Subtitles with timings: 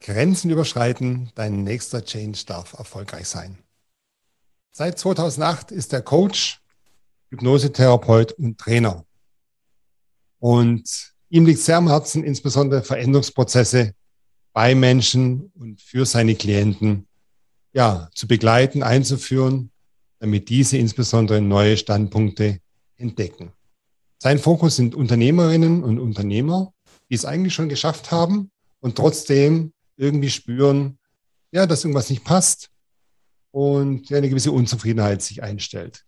[0.00, 3.58] Grenzen überschreiten, dein nächster Change darf erfolgreich sein.
[4.72, 6.60] Seit 2008 ist er Coach,
[7.30, 9.04] Hypnosetherapeut und Trainer.
[10.38, 13.94] Und ihm liegt sehr am Herzen, insbesondere Veränderungsprozesse
[14.52, 17.06] bei Menschen und für seine Klienten
[17.72, 19.70] ja, zu begleiten, einzuführen,
[20.18, 22.60] damit diese insbesondere neue Standpunkte
[22.96, 23.52] entdecken.
[24.18, 26.72] Sein Fokus sind Unternehmerinnen und Unternehmer,
[27.08, 30.98] die es eigentlich schon geschafft haben und trotzdem irgendwie spüren,
[31.52, 32.70] ja, dass irgendwas nicht passt
[33.50, 36.04] und eine gewisse Unzufriedenheit sich einstellt.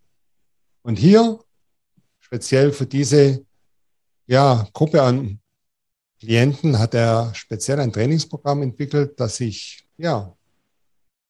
[0.83, 1.39] Und hier,
[2.21, 3.45] speziell für diese
[4.27, 5.41] ja, Gruppe an
[6.21, 10.35] Klienten, hat er speziell ein Trainingsprogramm entwickelt, das sich ja,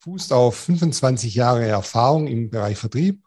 [0.01, 3.25] fußt auf 25 Jahre Erfahrung im Bereich Vertrieb,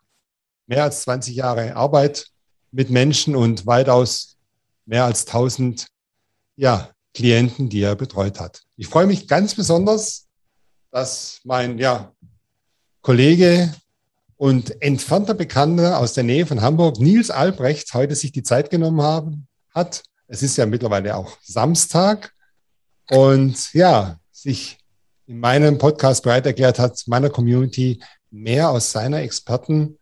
[0.68, 2.32] mehr als 20 Jahre Arbeit
[2.72, 4.38] mit Menschen und weitaus
[4.86, 5.88] mehr als 1000
[6.56, 8.64] ja, Klienten, die er betreut hat.
[8.76, 10.28] Ich freue mich ganz besonders,
[10.92, 12.14] dass mein ja,
[13.02, 13.74] Kollege
[14.36, 19.02] und entfernter Bekannter aus der Nähe von Hamburg, Nils Albrecht, heute sich die Zeit genommen
[19.02, 20.04] haben, hat.
[20.28, 22.34] Es ist ja mittlerweile auch Samstag
[23.10, 24.78] und ja, sich
[25.26, 29.98] in meinem Podcast bereit erklärt hat, meiner Community mehr aus seiner Experten,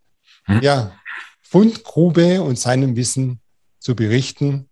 [0.45, 0.61] hm?
[0.61, 0.93] ja,
[1.41, 3.39] Fundgrube und seinem Wissen
[3.79, 4.67] zu berichten.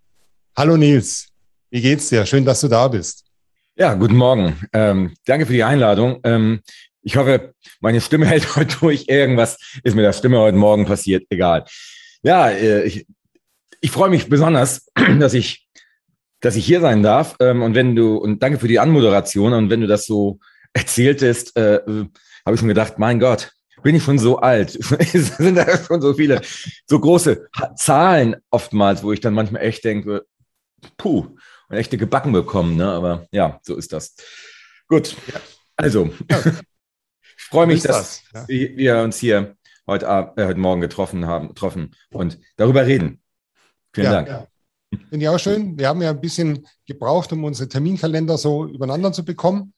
[0.55, 1.30] Hallo Nils.
[1.73, 2.25] Wie geht's dir?
[2.25, 3.23] Schön, dass du da bist.
[3.77, 4.59] Ja, guten Morgen.
[4.73, 6.19] Ähm, danke für die Einladung.
[6.25, 6.59] Ähm,
[7.01, 9.05] ich hoffe, meine Stimme hält heute durch.
[9.07, 11.23] Irgendwas ist mit der Stimme heute Morgen passiert.
[11.29, 11.63] Egal.
[12.23, 13.07] Ja, äh, ich,
[13.79, 15.65] ich freue mich besonders, dass ich,
[16.41, 17.37] dass ich hier sein darf.
[17.39, 19.53] Ähm, und wenn du, und danke für die Anmoderation.
[19.53, 20.39] Und wenn du das so
[20.73, 24.71] erzähltest, äh, habe ich schon gedacht, mein Gott, bin ich schon so alt?
[25.13, 26.41] sind da schon so viele,
[26.85, 30.25] so große Zahlen oftmals, wo ich dann manchmal echt denke,
[30.97, 31.37] puh,
[31.71, 32.75] und echte gebacken bekommen.
[32.75, 32.91] Ne?
[32.91, 34.15] Aber ja, so ist das.
[34.87, 35.39] Gut, ja.
[35.77, 36.39] also, ja.
[37.37, 38.77] ich freue mich, dass das, ja.
[38.77, 39.55] wir uns hier
[39.87, 43.21] heute, äh, heute Morgen getroffen haben getroffen und darüber reden.
[43.93, 44.47] Vielen Dank.
[45.09, 45.77] Finde ich auch schön.
[45.77, 49.73] Wir haben ja ein bisschen gebraucht, um unsere Terminkalender so übereinander zu bekommen.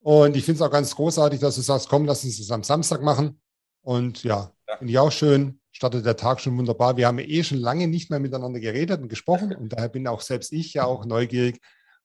[0.00, 2.62] Und ich finde es auch ganz großartig, dass du sagst, komm, lass uns das am
[2.62, 3.40] Samstag machen.
[3.82, 6.96] Und ja, finde ich auch schön startet der Tag schon wunderbar.
[6.96, 10.22] Wir haben eh schon lange nicht mehr miteinander geredet und gesprochen und daher bin auch
[10.22, 11.60] selbst ich ja auch neugierig,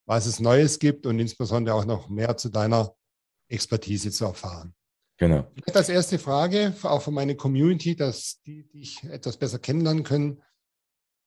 [0.05, 2.93] was es Neues gibt und insbesondere auch noch mehr zu deiner
[3.47, 4.73] Expertise zu erfahren.
[5.17, 5.49] Genau.
[5.53, 10.41] Vielleicht als erste Frage, auch für meine Community, dass die dich etwas besser kennenlernen können.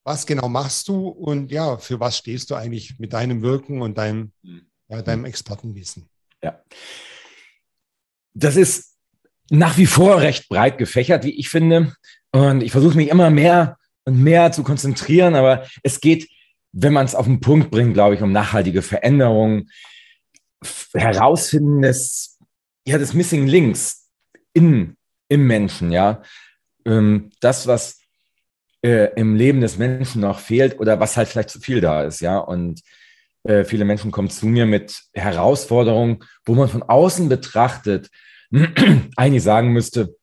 [0.05, 3.97] Was genau machst du und ja, für was stehst du eigentlich mit deinem Wirken und
[3.97, 4.33] deinem,
[4.89, 6.11] ja, deinem Expertenwissen?
[6.43, 6.63] Ja.
[8.35, 8.99] Das ist
[9.49, 11.95] nach wie vor recht breit gefächert, wie ich finde.
[12.35, 16.29] Und ich versuche mich immer mehr und mehr zu konzentrieren, aber es geht,
[16.73, 19.71] wenn man es auf den Punkt bringt, glaube ich, um nachhaltige Veränderungen,
[20.93, 22.41] herausfinden des,
[22.85, 24.11] ja, des Missing Links
[24.53, 24.97] in,
[25.29, 26.23] im Menschen, ja.
[26.85, 28.01] Ähm, das, was
[28.83, 32.19] äh, im Leben des Menschen noch fehlt oder was halt vielleicht zu viel da ist,
[32.19, 32.39] ja.
[32.39, 32.81] Und
[33.45, 38.11] äh, viele Menschen kommen zu mir mit Herausforderungen, wo man von außen betrachtet
[39.17, 40.17] eigentlich sagen müsste,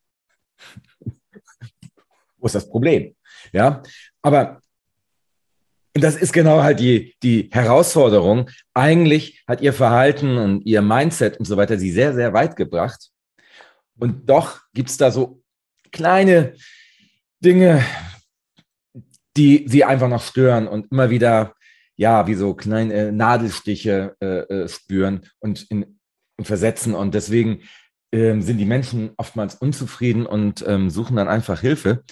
[2.41, 3.15] wo ist das Problem?
[3.53, 3.81] Ja,
[4.21, 4.61] aber
[5.93, 8.49] das ist genau halt die, die Herausforderung.
[8.73, 13.09] Eigentlich hat ihr Verhalten und ihr Mindset und so weiter sie sehr, sehr weit gebracht.
[13.99, 15.41] Und doch gibt es da so
[15.91, 16.55] kleine
[17.43, 17.83] Dinge,
[19.37, 21.55] die sie einfach noch stören und immer wieder,
[21.97, 25.99] ja, wie so kleine Nadelstiche äh, äh, spüren und, in,
[26.37, 26.95] und versetzen.
[26.95, 27.63] Und deswegen
[28.13, 32.03] ähm, sind die Menschen oftmals unzufrieden und ähm, suchen dann einfach Hilfe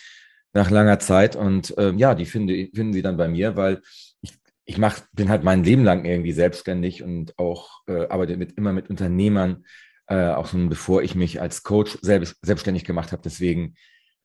[0.53, 1.35] nach langer Zeit.
[1.35, 3.81] Und ähm, ja, die finde, finden sie dann bei mir, weil
[4.21, 4.33] ich,
[4.65, 8.73] ich mach, bin halt mein Leben lang irgendwie selbstständig und auch äh, arbeite mit, immer
[8.73, 9.65] mit Unternehmern,
[10.07, 13.21] äh, auch schon bevor ich mich als Coach selbst, selbstständig gemacht habe.
[13.23, 13.75] Deswegen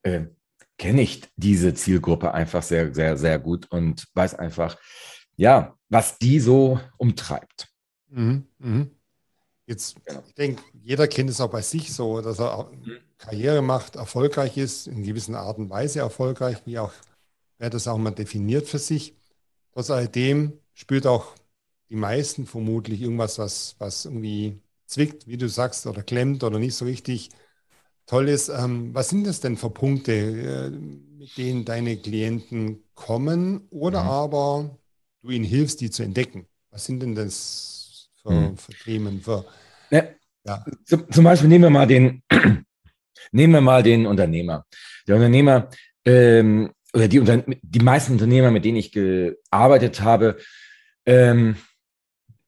[0.02, 0.26] äh,
[0.78, 4.76] kenne ich diese Zielgruppe einfach sehr, sehr, sehr gut und weiß einfach,
[5.36, 7.68] ja, was die so umtreibt.
[8.08, 8.86] Mhm, mh.
[9.66, 10.22] Jetzt, genau.
[10.26, 12.98] ich denke, jeder kennt es auch bei sich so, dass er mhm.
[13.16, 16.92] Karriere macht, erfolgreich ist, in gewissen Art und Weise erfolgreich, wie auch
[17.58, 19.14] wer das auch mal definiert für sich.
[19.72, 21.34] Trotz alledem spürt auch
[21.88, 26.74] die meisten vermutlich irgendwas, was, was irgendwie zwickt, wie du sagst, oder klemmt oder nicht
[26.74, 27.30] so richtig
[28.06, 28.50] toll ist.
[28.50, 34.10] Ähm, was sind das denn für Punkte, äh, mit denen deine Klienten kommen oder mhm.
[34.10, 34.78] aber
[35.22, 36.46] du ihnen hilfst, die zu entdecken?
[36.70, 37.73] Was sind denn das
[38.24, 38.56] für, mhm.
[38.56, 39.20] für Themen?
[39.20, 39.44] Für,
[39.90, 40.04] ja.
[40.44, 40.64] ja.
[40.84, 42.22] Zum Beispiel nehmen wir mal den,
[43.32, 44.64] nehmen wir mal den Unternehmer.
[45.06, 45.68] Der Unternehmer
[46.04, 47.20] ähm, oder die,
[47.62, 50.38] die meisten Unternehmer, mit denen ich gearbeitet habe,
[51.06, 51.56] ähm,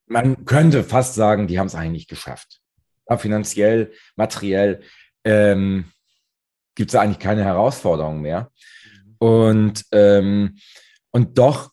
[0.07, 2.61] man könnte fast sagen, die haben es eigentlich geschafft.
[3.09, 4.83] Ja, finanziell, materiell
[5.25, 5.87] ähm,
[6.75, 8.51] gibt es eigentlich keine Herausforderungen mehr.
[9.19, 10.59] Und, ähm,
[11.11, 11.73] und doch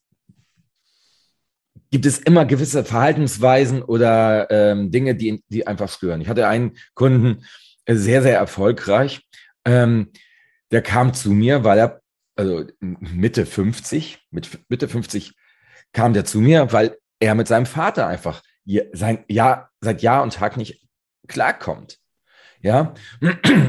[1.93, 6.21] gibt es immer gewisse Verhaltensweisen oder ähm, Dinge, die, die einfach stören.
[6.21, 7.45] Ich hatte einen Kunden,
[7.85, 9.21] äh, sehr, sehr erfolgreich,
[9.63, 10.09] ähm,
[10.71, 12.01] der kam zu mir, weil er,
[12.35, 15.35] also Mitte 50, mit Mitte 50
[15.91, 18.41] kam der zu mir, weil er mit seinem Vater einfach
[18.93, 20.87] sein Jahr, seit Jahr und Tag nicht
[21.27, 21.99] klarkommt.
[22.63, 22.95] Ja,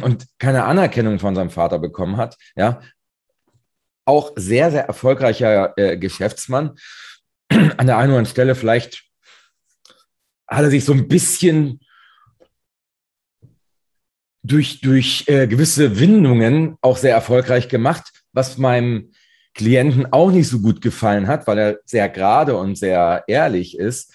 [0.00, 2.38] und keine Anerkennung von seinem Vater bekommen hat.
[2.56, 2.80] Ja,
[4.06, 6.78] auch sehr, sehr erfolgreicher äh, Geschäftsmann.
[7.48, 9.04] An der einen oder anderen Stelle vielleicht
[10.48, 11.80] hat er sich so ein bisschen
[14.42, 19.12] durch, durch äh, gewisse Windungen auch sehr erfolgreich gemacht, was meinem
[19.54, 24.12] Klienten auch nicht so gut gefallen hat, weil er sehr gerade und sehr ehrlich ist.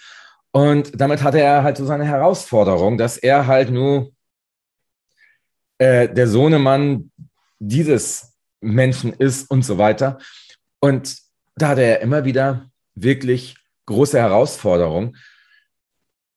[0.52, 4.12] Und damit hatte er halt so seine Herausforderung, dass er halt nur
[5.78, 7.10] äh, der Sohnemann
[7.58, 10.18] dieses Menschen ist und so weiter.
[10.80, 11.16] Und
[11.56, 13.56] da hatte er immer wieder wirklich
[13.86, 15.16] große Herausforderungen,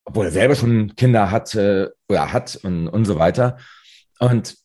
[0.05, 3.57] obwohl er selber schon Kinder hatte oder hat und, und so weiter.
[4.19, 4.57] Und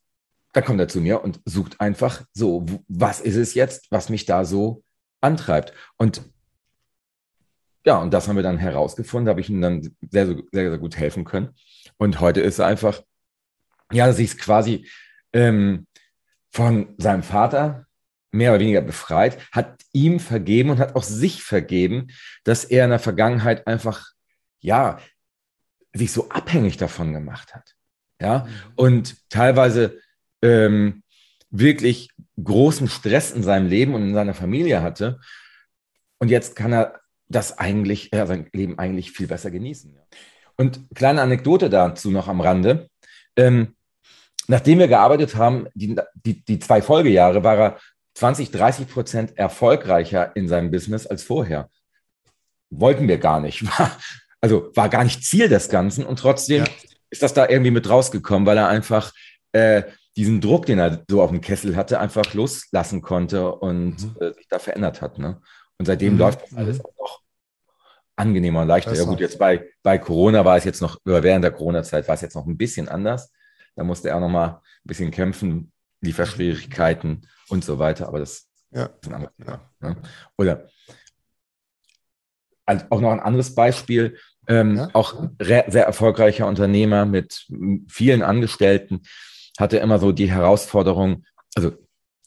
[0.52, 4.26] dann kommt er zu mir und sucht einfach so, was ist es jetzt, was mich
[4.26, 4.82] da so
[5.20, 5.72] antreibt?
[5.96, 6.22] Und
[7.84, 10.78] ja, und das haben wir dann herausgefunden, da habe ich ihm dann sehr, sehr, sehr
[10.78, 11.54] gut helfen können.
[11.96, 13.02] Und heute ist er einfach,
[13.92, 14.86] ja, dass ich es quasi
[15.32, 15.86] ähm,
[16.50, 17.86] von seinem Vater
[18.30, 22.08] mehr oder weniger befreit, hat ihm vergeben und hat auch sich vergeben,
[22.44, 24.12] dass er in der Vergangenheit einfach,
[24.60, 24.98] ja,
[25.94, 27.74] sich so abhängig davon gemacht hat.
[28.20, 28.72] Ja, mhm.
[28.74, 30.00] und teilweise
[30.42, 31.02] ähm,
[31.50, 32.10] wirklich
[32.42, 35.20] großen Stress in seinem Leben und in seiner Familie hatte.
[36.18, 39.96] Und jetzt kann er das eigentlich, ja, sein Leben eigentlich viel besser genießen.
[40.56, 42.88] Und kleine Anekdote dazu noch am Rande.
[43.36, 43.76] Ähm,
[44.48, 47.78] nachdem wir gearbeitet haben, die, die, die zwei Folgejahre, war er
[48.18, 51.70] 20, 30 Prozent erfolgreicher in seinem Business als vorher.
[52.68, 53.64] Wollten wir gar nicht.
[53.78, 53.96] War,
[54.40, 56.70] also war gar nicht Ziel des Ganzen und trotzdem ja.
[57.10, 59.12] ist das da irgendwie mit rausgekommen, weil er einfach
[59.52, 59.84] äh,
[60.16, 64.16] diesen Druck, den er so auf dem Kessel hatte, einfach loslassen konnte und mhm.
[64.20, 65.18] äh, sich da verändert hat.
[65.18, 65.40] Ne?
[65.78, 66.18] Und seitdem mhm.
[66.18, 66.86] läuft das alles mhm.
[66.86, 67.22] auch noch
[68.16, 68.94] angenehmer und leichter.
[68.94, 72.16] Ja gut, jetzt bei, bei Corona war es jetzt noch, oder während der Corona-Zeit war
[72.16, 73.32] es jetzt noch ein bisschen anders.
[73.76, 78.08] Da musste er noch mal ein bisschen kämpfen, Lieferschwierigkeiten und so weiter.
[78.08, 78.86] Aber das ja.
[79.00, 79.70] ist ein anderes Thema.
[79.80, 79.96] Ne?
[80.36, 80.68] Oder
[82.68, 84.18] also auch noch ein anderes Beispiel.
[84.46, 84.90] Ähm, ja?
[84.92, 87.46] Auch sehr erfolgreicher Unternehmer mit
[87.88, 89.02] vielen Angestellten
[89.58, 91.24] hatte immer so die Herausforderung,
[91.54, 91.72] also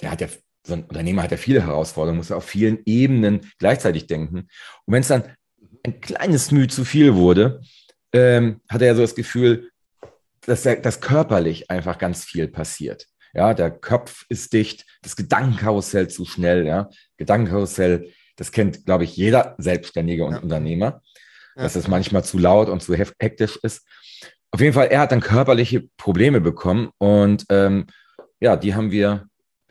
[0.02, 0.28] der hat ja,
[0.66, 4.48] so ein Unternehmer hat ja viele Herausforderungen, muss ja auf vielen Ebenen gleichzeitig denken.
[4.86, 5.24] Und wenn es dann
[5.84, 7.62] ein kleines Mühe zu viel wurde,
[8.13, 9.72] ähm, hat er ja so das Gefühl,
[10.42, 13.08] dass, er, dass körperlich einfach ganz viel passiert.
[13.34, 16.90] Ja, der Kopf ist dicht, das Gedankenkarussell zu schnell, ja.
[17.18, 20.40] Gedankenkarussell, das kennt, glaube ich, jeder Selbstständige und ja.
[20.40, 21.02] Unternehmer,
[21.56, 21.64] ja.
[21.64, 23.86] dass es manchmal zu laut und zu hektisch ist.
[24.52, 27.88] Auf jeden Fall, er hat dann körperliche Probleme bekommen und ähm,
[28.42, 29.28] ja, die haben wir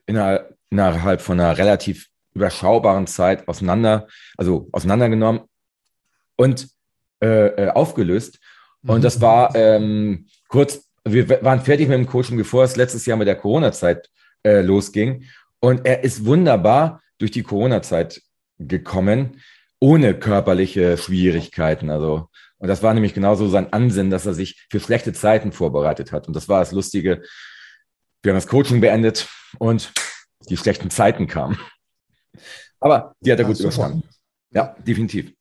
[0.07, 5.43] innerhalb, innerhalb von einer relativ überschaubaren Zeit auseinander, also auseinandergenommen
[6.37, 6.69] und
[7.23, 8.38] äh, äh aufgelöst.
[8.83, 13.16] Und das war ähm, kurz, wir waren fertig mit dem Coaching, bevor es letztes Jahr
[13.16, 14.09] mit der Corona-Zeit
[14.42, 15.25] äh, losging.
[15.61, 18.23] Und er ist wunderbar durch die Corona-Zeit
[18.59, 19.40] gekommen,
[19.78, 21.90] ohne körperliche Schwierigkeiten.
[21.90, 22.28] Also
[22.61, 26.28] und das war nämlich genauso sein Ansinnen, dass er sich für schlechte Zeiten vorbereitet hat.
[26.28, 27.23] Und das war das Lustige.
[28.23, 29.28] Wir haben das Coaching beendet
[29.59, 29.92] und
[30.50, 31.59] die schlechten Zeiten kamen.
[32.78, 33.69] Aber die hat er ja, gut super.
[33.69, 34.09] überstanden.
[34.50, 35.33] Ja, definitiv.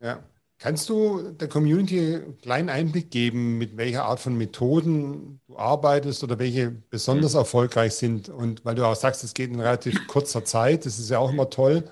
[0.00, 0.22] Ja.
[0.58, 6.24] Kannst du der Community einen kleinen Einblick geben, mit welcher Art von Methoden du arbeitest
[6.24, 7.40] oder welche besonders mhm.
[7.40, 8.30] erfolgreich sind?
[8.30, 11.30] Und weil du auch sagst, es geht in relativ kurzer Zeit, das ist ja auch
[11.30, 11.84] immer toll,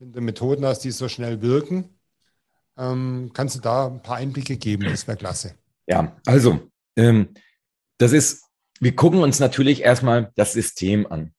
[0.00, 1.88] wenn du Methoden hast, die so schnell wirken.
[2.76, 4.84] Ähm, kannst du da ein paar Einblicke geben?
[4.84, 5.54] Das wäre klasse.
[5.86, 6.60] Ja, also,
[6.96, 7.28] ähm,
[7.98, 8.44] das ist,
[8.80, 11.32] wir gucken uns natürlich erstmal das System an.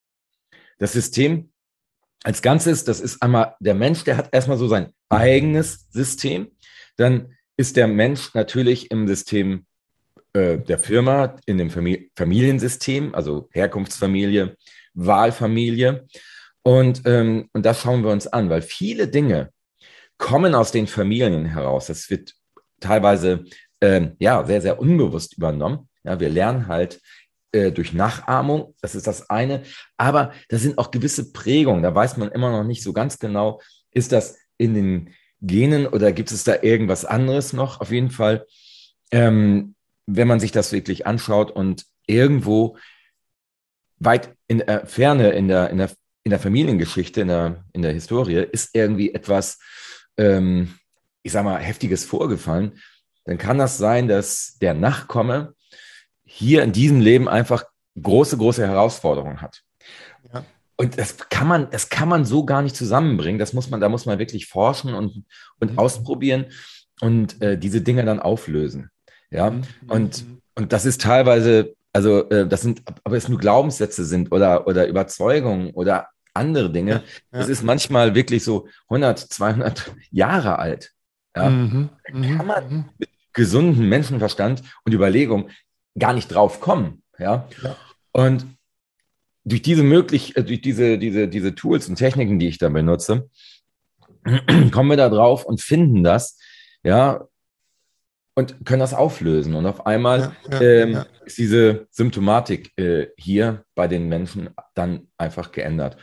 [0.78, 1.52] Das System
[2.24, 6.52] als Ganzes, das ist einmal der Mensch, der hat erstmal so sein eigenes System.
[6.98, 9.66] Dann ist der Mensch natürlich im System
[10.34, 14.56] äh, der Firma, in dem Familiensystem, also Herkunftsfamilie,
[14.94, 16.08] Wahlfamilie.
[16.64, 19.52] Und, ähm, und das schauen wir uns an, weil viele Dinge
[20.18, 21.88] kommen aus den Familien heraus.
[21.88, 22.34] Das wird
[22.80, 23.46] teilweise
[23.82, 25.90] ähm, ja, sehr, sehr unbewusst übernommen.
[26.04, 27.02] Ja, wir lernen halt
[27.52, 29.64] äh, durch Nachahmung, das ist das eine.
[29.98, 31.84] Aber da sind auch gewisse Prägungen.
[31.84, 36.12] Da weiß man immer noch nicht so ganz genau, ist das in den Genen oder
[36.12, 37.82] gibt es da irgendwas anderes noch?
[37.82, 38.46] Auf jeden Fall,
[39.12, 42.78] ähm, wenn man sich das wirklich anschaut und irgendwo
[43.98, 45.92] weit in der Ferne in der, in der,
[46.24, 49.60] in der Familiengeschichte, in der, in der Historie, ist irgendwie etwas,
[50.18, 50.76] ähm,
[51.24, 52.80] ich sag mal, Heftiges vorgefallen,
[53.26, 55.56] dann kann das sein, dass der Nachkomme
[56.24, 57.66] hier in diesem Leben einfach
[58.02, 59.62] große, große Herausforderungen hat.
[60.34, 60.46] Ja.
[60.82, 63.38] Und das kann man, das kann man so gar nicht zusammenbringen.
[63.38, 65.26] Das muss man, da muss man wirklich forschen und,
[65.60, 65.78] und mhm.
[65.78, 66.46] ausprobieren
[67.02, 68.90] und äh, diese Dinge dann auflösen.
[69.30, 69.64] Ja, mhm.
[69.88, 74.66] und, und das ist teilweise, also äh, das sind, aber es nur Glaubenssätze sind oder,
[74.66, 76.92] oder Überzeugungen oder andere Dinge.
[76.92, 77.04] Ja, ja.
[77.30, 80.94] Das ist manchmal wirklich so 100, 200 Jahre alt.
[81.36, 82.86] Ja, mhm, kann man mhm.
[82.98, 85.52] mit gesundem Menschenverstand und Überlegung
[86.00, 87.04] gar nicht drauf kommen.
[87.20, 87.76] Ja, ja.
[88.14, 88.48] und
[89.44, 93.30] durch diese möglich, äh, durch diese, diese, diese Tools und Techniken, die ich da benutze,
[94.72, 96.40] kommen wir da drauf und finden das,
[96.84, 97.26] ja,
[98.36, 99.56] und können das auflösen.
[99.56, 101.06] Und auf einmal ja, ja, ähm, ja.
[101.26, 105.98] ist diese Symptomatik äh, hier bei den Menschen dann einfach geändert.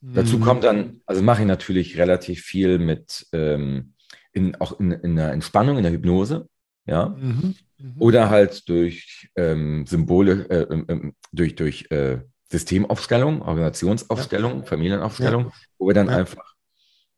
[0.00, 0.14] Mhm.
[0.14, 3.94] Dazu kommt dann, also mache ich natürlich relativ viel mit, ähm,
[4.32, 6.48] in, auch in, in der Entspannung, in der Hypnose,
[6.86, 7.54] ja, mhm.
[7.78, 7.94] Mhm.
[7.98, 12.20] oder halt durch ähm, Symbole, äh, ähm, ähm, durch, durch äh,
[12.52, 14.66] Systemaufstellung, Organisationsaufstellung, ja.
[14.66, 15.52] Familienaufstellung, ja.
[15.78, 16.16] wo wir dann ja.
[16.16, 16.54] einfach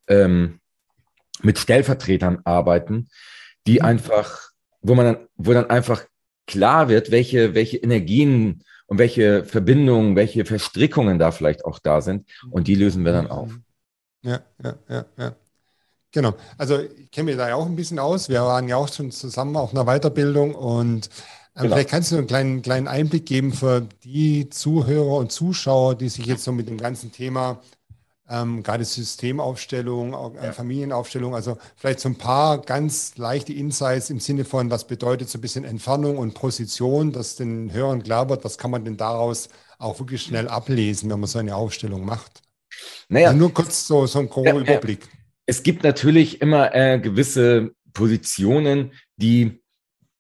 [0.07, 0.61] ähm,
[1.43, 3.09] mit Stellvertretern arbeiten,
[3.67, 3.87] die mhm.
[3.87, 4.51] einfach,
[4.81, 6.05] wo man dann, wo dann einfach
[6.47, 12.31] klar wird, welche, welche Energien und welche Verbindungen, welche Verstrickungen da vielleicht auch da sind.
[12.51, 13.51] Und die lösen wir dann auf.
[14.23, 15.37] Ja, ja, ja, ja.
[16.13, 16.35] Genau.
[16.57, 18.29] Also ich kenne mich da ja auch ein bisschen aus.
[18.29, 21.11] Wir waren ja auch schon zusammen auf einer Weiterbildung und
[21.55, 21.75] Genau.
[21.75, 26.27] Vielleicht kannst du einen kleinen, kleinen Einblick geben für die Zuhörer und Zuschauer, die sich
[26.27, 27.61] jetzt so mit dem ganzen Thema,
[28.29, 34.45] ähm, gerade Systemaufstellung, äh, Familienaufstellung, also vielleicht so ein paar ganz leichte Insights im Sinne
[34.45, 38.59] von, was bedeutet so ein bisschen Entfernung und Position, dass den Hörern klar wird, was
[38.59, 42.43] kann man denn daraus auch wirklich schnell ablesen, wenn man so eine Aufstellung macht.
[43.09, 45.09] Naja, also nur kurz so, so ein grober ja, Überblick.
[45.47, 49.63] Es gibt natürlich immer äh, gewisse Positionen, die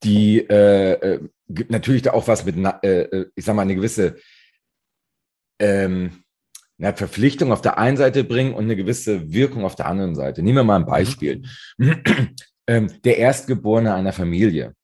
[0.05, 1.21] die äh, äh
[1.69, 4.17] natürlich da auch was mit, äh, äh, ich sag mal, eine gewisse
[5.61, 6.25] ähm,
[6.79, 10.43] eine Verpflichtung auf der einen Seite bringen und eine gewisse Wirkung auf der anderen Seite.
[10.43, 11.43] Nehmen wir mal ein Beispiel.
[11.79, 12.03] Mhm.
[12.67, 14.75] ähm, der Erstgeborene einer Familie,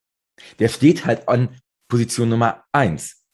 [0.59, 1.49] der steht halt an
[1.89, 3.25] Position Nummer eins.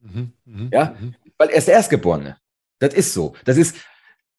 [0.00, 0.32] Mhm.
[0.44, 0.70] Mhm.
[0.72, 1.14] Ja, mhm.
[1.38, 2.36] weil er ist der Erstgeborene.
[2.80, 3.36] Das ist so.
[3.44, 3.76] Das ist,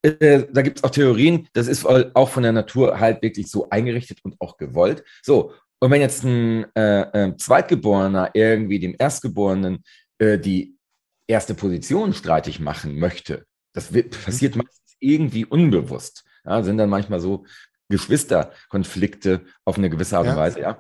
[0.02, 3.70] äh, da gibt es auch Theorien, das ist auch von der Natur halt wirklich so
[3.70, 5.06] eingerichtet und auch gewollt.
[5.22, 9.84] So, und wenn jetzt ein äh, äh, Zweitgeborener irgendwie dem Erstgeborenen
[10.18, 10.78] äh, die
[11.28, 14.24] erste Position streitig machen möchte, das wird, mhm.
[14.24, 16.24] passiert meistens irgendwie unbewusst.
[16.46, 17.46] Ja, sind dann manchmal so
[17.90, 20.38] Geschwisterkonflikte auf eine gewisse Art und ja.
[20.38, 20.80] Weise, ja.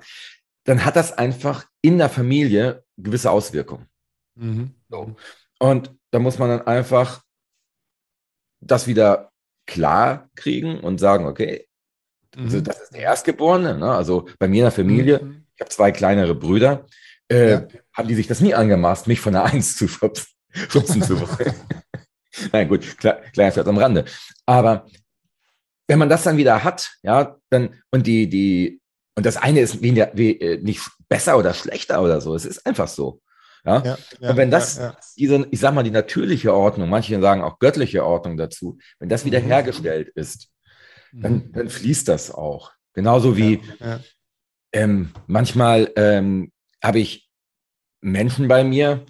[0.64, 3.88] Dann hat das einfach in der Familie gewisse Auswirkungen.
[4.36, 4.74] Mhm.
[4.88, 5.18] So.
[5.60, 7.24] Und da muss man dann einfach
[8.62, 9.34] das wieder
[9.66, 11.68] klar kriegen und sagen, okay,
[12.38, 12.64] also mhm.
[12.64, 13.78] das ist der Erstgeborene.
[13.78, 13.92] Ne?
[13.92, 15.46] Also bei mir in der Familie, mhm.
[15.56, 16.86] ich habe zwei kleinere Brüder,
[17.30, 17.68] äh, ja.
[17.94, 20.28] haben die sich das nie angemaßt, mich von der Eins zu schubsen,
[21.02, 21.54] zu wollen.
[22.52, 24.06] Nein, gut, klar, kleiner Scherz am Rande.
[24.46, 24.88] Aber
[25.88, 28.82] wenn man das dann wieder hat, ja, dann, und die, die,
[29.16, 32.66] und das eine ist weniger, wie, äh, nicht besser oder schlechter oder so, es ist
[32.66, 33.22] einfach so.
[33.66, 33.82] Ja?
[33.84, 37.44] ja, ja und wenn das, ja, diese, ich sag mal, die natürliche Ordnung, manche sagen
[37.44, 40.22] auch göttliche Ordnung dazu, wenn das wiederhergestellt mhm.
[40.22, 40.50] ist,
[41.14, 41.52] dann, mhm.
[41.54, 42.72] dann fließt das auch.
[42.94, 44.00] Genauso wie ja, ja.
[44.74, 46.52] Ähm, manchmal ähm,
[46.82, 47.30] habe ich
[48.02, 49.06] Menschen bei mir,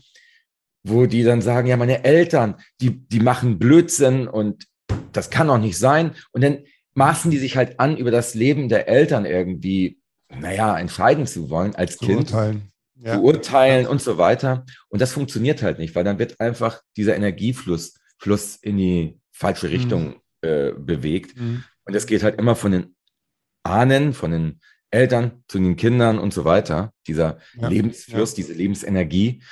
[0.84, 4.68] wo die dann sagen, ja, meine Eltern, die, die machen Blödsinn und
[5.14, 6.16] das kann doch nicht sein.
[6.32, 11.26] Und dann maßen die sich halt an, über das Leben der Eltern irgendwie, naja, entscheiden
[11.26, 12.20] zu wollen als zu Kind.
[12.20, 12.70] Urteilen.
[12.96, 13.18] Ja.
[13.18, 14.66] Beurteilen und so weiter.
[14.90, 19.70] Und das funktioniert halt nicht, weil dann wird einfach dieser Energiefluss Fluss in die falsche
[19.70, 20.16] Richtung mhm.
[20.42, 21.38] äh, bewegt.
[21.38, 21.64] Mhm.
[21.86, 22.96] Und es geht halt immer von den
[23.64, 24.60] Ahnen, von den
[24.92, 26.94] Eltern zu den Kindern und so weiter.
[27.08, 28.36] Dieser ja, Lebensfluss, ja.
[28.36, 29.44] diese Lebensenergie.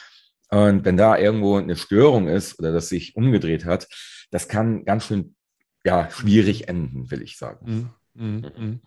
[0.50, 3.88] Und wenn da irgendwo eine Störung ist oder das sich umgedreht hat,
[4.32, 5.36] das kann ganz schön
[5.84, 7.94] ja, schwierig enden, will ich sagen.
[8.14, 8.26] Mhm.
[8.26, 8.52] Mhm.
[8.58, 8.82] mhm.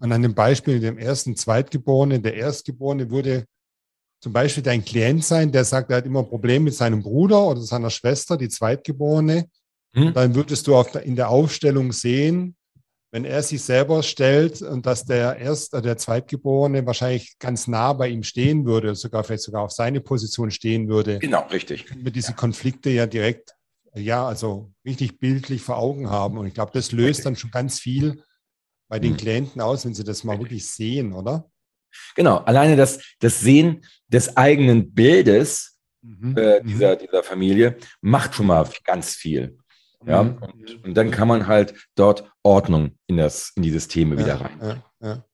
[0.00, 3.46] Und an dem Beispiel dem ersten Zweitgeborenen, der Erstgeborene wurde
[4.20, 7.46] zum Beispiel dein Klient sein, der sagt, er hat immer ein Problem mit seinem Bruder
[7.46, 9.48] oder seiner Schwester, die Zweitgeborene.
[9.94, 10.12] Hm.
[10.12, 12.54] Dann würdest du auf, in der Aufstellung sehen,
[13.10, 17.92] wenn er sich selber stellt und dass der Erst, äh, der Zweitgeborene wahrscheinlich ganz nah
[17.92, 21.18] bei ihm stehen würde, sogar vielleicht sogar auf seine Position stehen würde.
[21.18, 21.86] Genau, richtig.
[21.96, 23.54] Wir diese Konflikte ja direkt,
[23.94, 26.36] ja, also richtig bildlich vor Augen haben.
[26.36, 27.24] Und ich glaube, das löst richtig.
[27.24, 28.22] dann schon ganz viel
[28.88, 29.16] bei den hm.
[29.18, 30.50] Klienten aus, wenn sie das mal richtig.
[30.50, 31.50] wirklich sehen, oder?
[32.14, 36.36] Genau, alleine das, das Sehen des eigenen Bildes mhm.
[36.36, 36.98] äh, dieser, mhm.
[36.98, 39.57] dieser Familie macht schon mal ganz viel.
[40.06, 40.38] Ja, mhm.
[40.38, 44.40] und, und, dann kann man halt dort Ordnung in, das, in die Systeme ja, wieder
[44.40, 44.58] rein.
[44.60, 45.24] Ja, ja.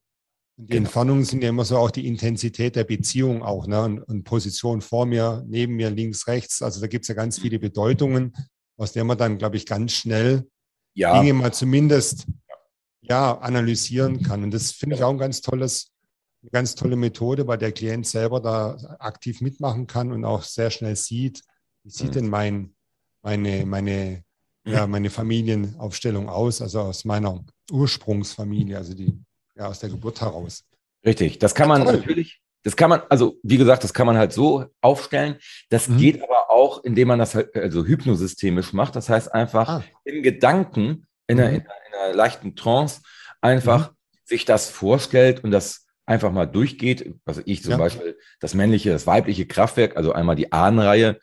[0.57, 0.85] Die genau.
[0.85, 3.81] Entfernungen sind ja immer so auch die Intensität der Beziehung auch, ne?
[3.81, 6.61] Und, und Position vor mir, neben mir, links, rechts.
[6.61, 8.33] Also da gibt es ja ganz viele Bedeutungen,
[8.77, 10.47] aus der man dann, glaube ich, ganz schnell
[10.93, 11.19] ja.
[11.19, 12.25] Dinge mal zumindest
[13.01, 14.43] ja, analysieren kann.
[14.43, 15.91] Und das finde ich auch ein ganz tolles,
[16.41, 20.71] eine ganz tolle Methode, weil der Klient selber da aktiv mitmachen kann und auch sehr
[20.71, 21.43] schnell sieht,
[21.83, 22.13] wie sieht mhm.
[22.13, 22.75] denn mein,
[23.21, 24.24] meine, meine
[24.65, 29.19] ja, meine Familienaufstellung aus, also aus meiner Ursprungsfamilie, also die
[29.55, 30.63] ja aus der Geburt heraus.
[31.05, 31.97] Richtig, das kann man Toll.
[31.97, 35.37] natürlich, das kann man, also wie gesagt, das kann man halt so aufstellen.
[35.69, 35.97] Das mhm.
[35.97, 38.95] geht aber auch, indem man das halt, also hypnosystemisch macht.
[38.95, 39.83] Das heißt einfach ah.
[40.03, 41.43] im Gedanken, in, mhm.
[41.43, 41.65] einer, in,
[42.01, 43.01] einer, leichten Trance,
[43.41, 43.95] einfach mhm.
[44.23, 47.13] sich das vorstellt und das einfach mal durchgeht.
[47.25, 47.77] Also ich zum ja.
[47.77, 51.19] Beispiel das männliche, das weibliche Kraftwerk, also einmal die Ahnenreihe,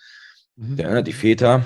[0.54, 0.76] mhm.
[0.76, 1.64] der, die Väter,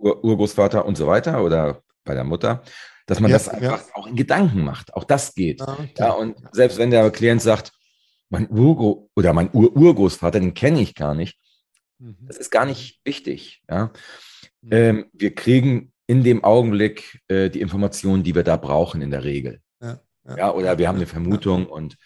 [0.00, 2.62] Ur Urgroßvater und so weiter oder bei der Mutter,
[3.06, 3.94] dass man ja, das einfach ja.
[3.94, 4.94] auch in Gedanken macht.
[4.94, 5.60] Auch das geht.
[5.62, 5.78] Ah.
[5.96, 7.72] Ja, und selbst wenn der Klient sagt,
[8.28, 11.38] mein Urgro oder mein Ur Urgroßvater, den kenne ich gar nicht,
[11.98, 12.16] mhm.
[12.26, 13.62] das ist gar nicht wichtig.
[13.68, 13.92] Ja?
[14.62, 14.72] Mhm.
[14.72, 19.24] Ähm, wir kriegen in dem Augenblick äh, die Informationen, die wir da brauchen in der
[19.24, 19.60] Regel.
[19.80, 20.00] Ja,
[20.36, 20.52] ja.
[20.52, 21.96] oder wir haben eine Vermutung und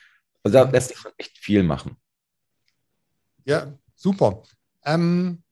[0.43, 1.97] also da lässt sich schon echt viel machen.
[3.47, 4.43] Ja, super.
[4.85, 5.44] Ähm,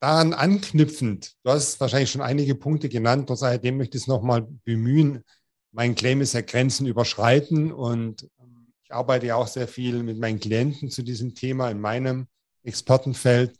[0.00, 5.24] Daran anknüpfend, du hast wahrscheinlich schon einige Punkte genannt, seitdem möchte ich es nochmal bemühen.
[5.72, 10.18] Mein Claim ist ja Grenzen überschreiten und ähm, ich arbeite ja auch sehr viel mit
[10.18, 12.28] meinen Klienten zu diesem Thema in meinem
[12.62, 13.56] Expertenfeld.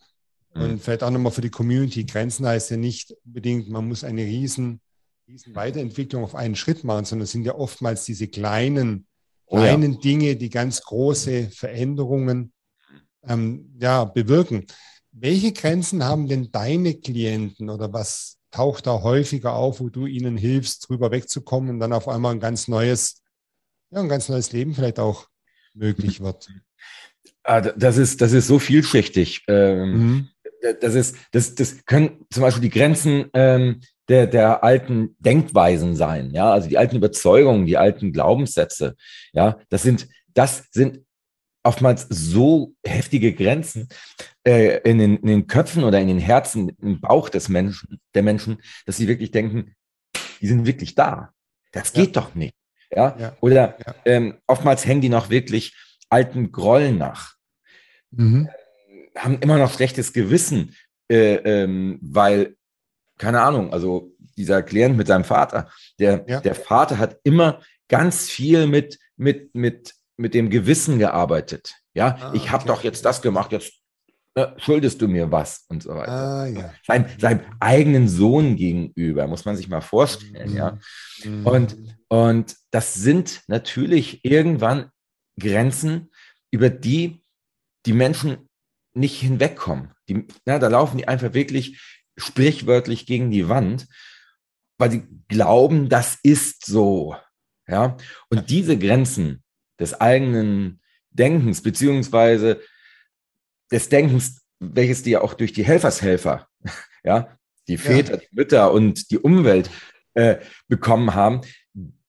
[0.54, 0.62] Mhm.
[0.62, 2.04] Und vielleicht auch nochmal für die Community.
[2.04, 4.80] Grenzen heißt ja nicht unbedingt, man muss eine riesen,
[5.26, 9.06] riesen Weiterentwicklung auf einen Schritt machen, sondern es sind ja oftmals diese kleinen,
[9.48, 10.00] kleinen oh ja.
[10.00, 12.52] Dinge, die ganz große Veränderungen
[13.26, 14.66] ähm, ja, bewirken.
[15.20, 20.36] Welche Grenzen haben denn deine Klienten oder was taucht da häufiger auf, wo du ihnen
[20.36, 23.22] hilfst, drüber wegzukommen und dann auf einmal ein ganz neues,
[23.90, 25.26] ja, ein ganz neues Leben vielleicht auch
[25.74, 26.48] möglich wird?
[27.42, 29.44] Ah, das ist, das ist so vielschichtig.
[29.48, 30.28] Ähm, mhm.
[30.80, 36.30] Das ist, das, das können zum Beispiel die Grenzen ähm, der, der alten Denkweisen sein,
[36.32, 38.96] ja, also die alten Überzeugungen, die alten Glaubenssätze,
[39.32, 41.04] ja, das sind, das sind
[41.68, 43.90] oftmals so heftige Grenzen
[44.42, 48.22] äh, in, den, in, den, Köpfen oder in den Herzen, im Bauch des Menschen, der
[48.22, 49.74] Menschen, dass sie wirklich denken,
[50.40, 51.34] die sind wirklich da.
[51.72, 52.22] Das geht ja.
[52.22, 52.54] doch nicht.
[52.90, 53.14] Ja?
[53.18, 53.36] ja.
[53.42, 53.94] Oder ja.
[54.06, 55.76] Ähm, oftmals hängen die noch wirklich
[56.08, 57.34] alten Grollen nach.
[58.12, 58.48] Mhm.
[58.48, 60.74] Äh, haben immer noch schlechtes Gewissen,
[61.10, 62.56] äh, ähm, weil,
[63.18, 68.66] keine Ahnung, also dieser Klient mit seinem Vater, der, der Vater hat immer ganz viel
[68.66, 71.76] mit, mit, mit mit dem Gewissen gearbeitet.
[71.94, 72.72] Ja, ah, ich habe okay.
[72.72, 73.72] doch jetzt das gemacht, jetzt
[74.34, 76.12] äh, schuldest du mir was und so weiter.
[76.12, 76.74] Ah, ja.
[76.86, 80.56] Sein, seinem eigenen Sohn gegenüber, muss man sich mal vorstellen, mhm.
[80.56, 80.78] ja.
[81.44, 81.76] Und,
[82.08, 84.90] und das sind natürlich irgendwann
[85.38, 86.10] Grenzen,
[86.50, 87.22] über die
[87.86, 88.48] die Menschen
[88.94, 89.92] nicht hinwegkommen.
[90.08, 91.80] Die, na, da laufen die einfach wirklich
[92.16, 93.86] sprichwörtlich gegen die Wand,
[94.78, 97.16] weil sie glauben, das ist so.
[97.66, 97.96] Ja,
[98.30, 99.42] und diese Grenzen,
[99.78, 102.60] des eigenen Denkens, beziehungsweise
[103.70, 106.48] des Denkens, welches dir auch durch die Helfershelfer,
[107.04, 107.38] ja,
[107.68, 108.18] die Väter, ja.
[108.18, 109.70] die Mütter und die Umwelt
[110.14, 110.36] äh,
[110.68, 111.42] bekommen haben,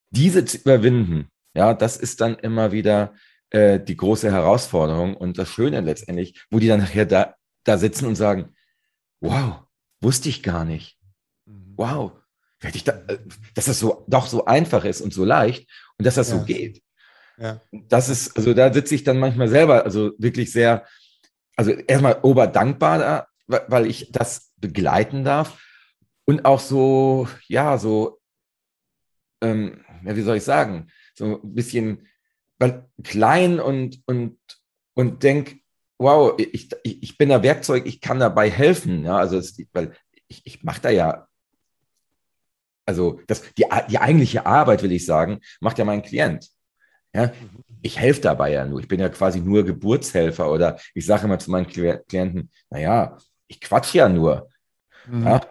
[0.10, 3.14] diese zu überwinden, ja, das ist dann immer wieder
[3.52, 8.06] äh, die große Herausforderung und das Schöne letztendlich, wo die dann nachher da, da sitzen
[8.06, 8.56] und sagen,
[9.22, 9.62] wow,
[10.02, 10.98] wusste ich gar nicht.
[11.46, 11.74] Mhm.
[11.76, 12.12] Wow,
[12.74, 13.20] ich da, äh,
[13.54, 16.38] dass das so doch so einfach ist und so leicht und dass das ja.
[16.38, 16.82] so geht.
[17.40, 17.62] Ja.
[17.72, 20.86] Das ist, also da sitze ich dann manchmal selber, also wirklich sehr,
[21.56, 23.28] also erstmal oberdankbar da,
[23.68, 25.62] weil ich das begleiten darf
[26.26, 28.20] und auch so, ja, so,
[29.42, 32.08] ähm, ja, wie soll ich sagen, so ein bisschen
[33.04, 34.38] klein und, und,
[34.94, 35.62] und denk,
[35.98, 39.96] wow, ich, ich, bin da Werkzeug, ich kann dabei helfen, ja, also, es, weil
[40.28, 41.30] ich, ich mache da ja
[42.90, 46.50] also das, die, die eigentliche Arbeit, will ich sagen, macht ja mein Klient.
[47.14, 47.32] Ja?
[47.82, 48.80] ich helfe dabei ja nur.
[48.80, 53.18] Ich bin ja quasi nur Geburtshelfer oder ich sage immer zu meinen Klienten, naja,
[53.48, 54.50] ich quatsch ja nur.
[55.08, 55.26] Mhm.
[55.26, 55.42] Ja?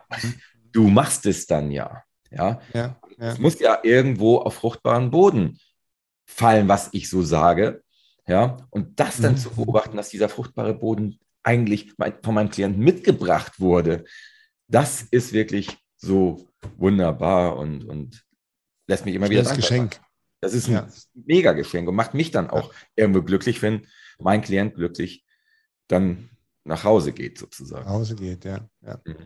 [0.72, 2.02] Du machst es dann ja.
[2.30, 2.60] Ja?
[2.74, 3.32] ja, ja.
[3.32, 5.58] Es muss ja irgendwo auf fruchtbaren Boden
[6.26, 7.82] fallen, was ich so sage.
[8.26, 9.38] Ja, und das dann mhm.
[9.38, 14.04] zu beobachten, dass dieser fruchtbare Boden eigentlich von meinem Klienten mitgebracht wurde,
[14.66, 18.22] das ist wirklich so wunderbar und, und
[18.86, 19.44] lässt mich immer wieder.
[19.44, 19.98] Das Geschenk.
[20.40, 20.88] Das ist ein ja.
[21.14, 23.86] mega Geschenk und macht mich dann auch irgendwo glücklich, wenn
[24.18, 25.24] mein Klient glücklich
[25.88, 26.30] dann
[26.64, 27.86] nach Hause geht, sozusagen.
[27.86, 28.68] Nach Hause geht, ja.
[28.82, 29.00] ja.
[29.04, 29.16] Mhm.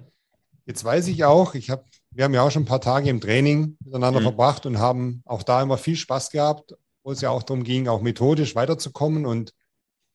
[0.65, 3.21] Jetzt weiß ich auch, ich habe, wir haben ja auch schon ein paar Tage im
[3.21, 4.25] Training miteinander mhm.
[4.25, 7.89] verbracht und haben auch da immer viel Spaß gehabt, wo es ja auch darum ging,
[7.89, 9.53] auch methodisch weiterzukommen und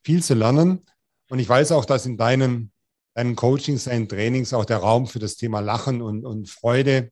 [0.04, 0.86] viel zu lernen.
[1.30, 2.72] Und ich weiß auch, dass in deinen,
[3.14, 7.12] deinen Coachings, deinen Trainings auch der Raum für das Thema Lachen und, und Freude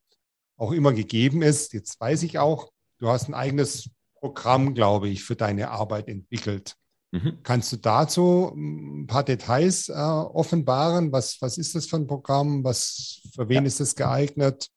[0.56, 1.74] auch immer gegeben ist.
[1.74, 6.76] Jetzt weiß ich auch, du hast ein eigenes Programm, glaube ich, für deine Arbeit entwickelt.
[7.12, 7.40] Mhm.
[7.44, 11.12] Kannst du dazu ein paar Details äh, offenbaren?
[11.12, 12.64] Was, was ist das für ein Programm?
[12.64, 13.68] Was, für wen ja.
[13.68, 14.70] ist es geeignet?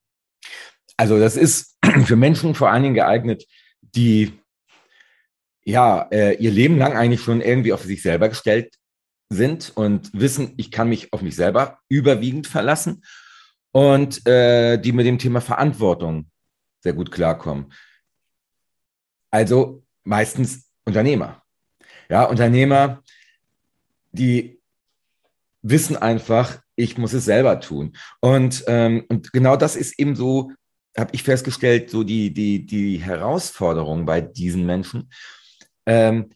[0.97, 3.47] Also das ist für Menschen vor allen Dingen geeignet,
[3.81, 4.39] die
[5.65, 8.75] ja äh, ihr Leben lang eigentlich schon irgendwie auf sich selber gestellt
[9.31, 13.05] sind und wissen, ich kann mich auf mich selber überwiegend verlassen
[13.73, 16.31] und äh, die mit dem Thema Verantwortung
[16.83, 17.73] sehr gut klarkommen.
[19.31, 21.43] Also meistens Unternehmer.
[22.09, 23.03] Ja, Unternehmer,
[24.13, 24.61] die
[25.63, 27.97] wissen einfach, ich muss es selber tun.
[28.21, 30.53] Und, ähm, und genau das ist eben so,
[30.97, 35.11] habe ich festgestellt, so die, die, die Herausforderung bei diesen Menschen.
[35.87, 36.31] Ähm,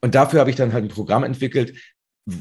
[0.00, 1.78] und dafür habe ich dann halt ein Programm entwickelt,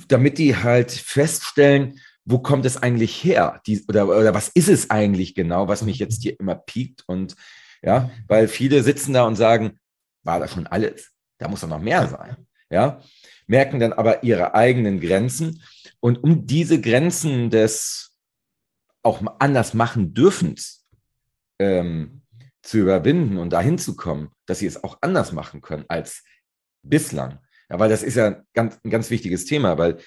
[0.07, 3.61] damit die halt feststellen, wo kommt es eigentlich her?
[3.65, 7.03] Die, oder, oder was ist es eigentlich genau, was mich jetzt hier immer piekt?
[7.07, 7.35] Und
[7.81, 9.79] ja, weil viele sitzen da und sagen,
[10.23, 11.11] war das schon alles?
[11.37, 12.47] Da muss doch noch mehr sein.
[12.69, 13.01] Ja,
[13.47, 15.61] merken dann aber ihre eigenen Grenzen.
[15.99, 18.15] Und um diese Grenzen des
[19.03, 20.55] auch anders machen dürfen
[21.59, 22.21] ähm,
[22.61, 26.23] zu überwinden und dahin zu kommen, dass sie es auch anders machen können als
[26.83, 29.97] bislang, ja, weil das ist ja ganz, ein ganz wichtiges Thema, weil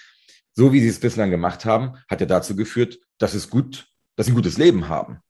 [0.53, 4.27] so wie sie es bislang gemacht haben, hat ja dazu geführt, dass es gut, dass
[4.27, 5.21] sie ein gutes Leben haben.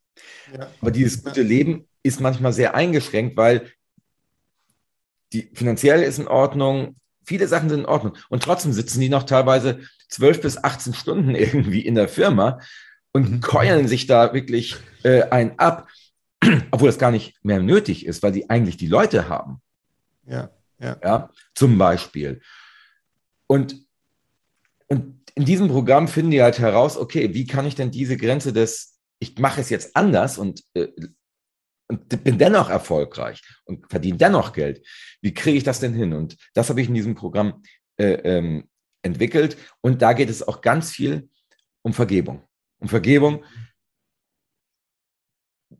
[0.53, 0.69] Ja.
[0.81, 3.71] Aber dieses gute Leben ist manchmal sehr eingeschränkt, weil
[5.35, 8.17] die finanziell ist in Ordnung, viele Sachen sind in Ordnung.
[8.29, 12.61] Und trotzdem sitzen die noch teilweise zwölf bis 18 Stunden irgendwie in der Firma
[13.13, 13.41] und mhm.
[13.41, 15.89] keulen sich da wirklich äh, ein ab,
[16.71, 19.61] obwohl das gar nicht mehr nötig ist, weil sie eigentlich die Leute haben.
[20.27, 20.51] Ja.
[20.79, 20.97] Ja.
[21.03, 22.41] ja zum Beispiel.
[23.47, 23.77] Und,
[24.89, 28.53] und in diesem Programm finden die halt heraus, okay, wie kann ich denn diese Grenze
[28.53, 30.89] des, ich mache es jetzt anders und, äh,
[31.89, 34.87] und bin dennoch erfolgreich und verdiene dennoch Geld.
[35.21, 36.13] Wie kriege ich das denn hin?
[36.13, 37.63] Und das habe ich in diesem Programm
[37.97, 38.69] äh, ähm,
[39.03, 39.57] entwickelt.
[39.81, 41.29] Und da geht es auch ganz viel
[41.83, 42.43] um Vergebung.
[42.79, 43.45] Um Vergebung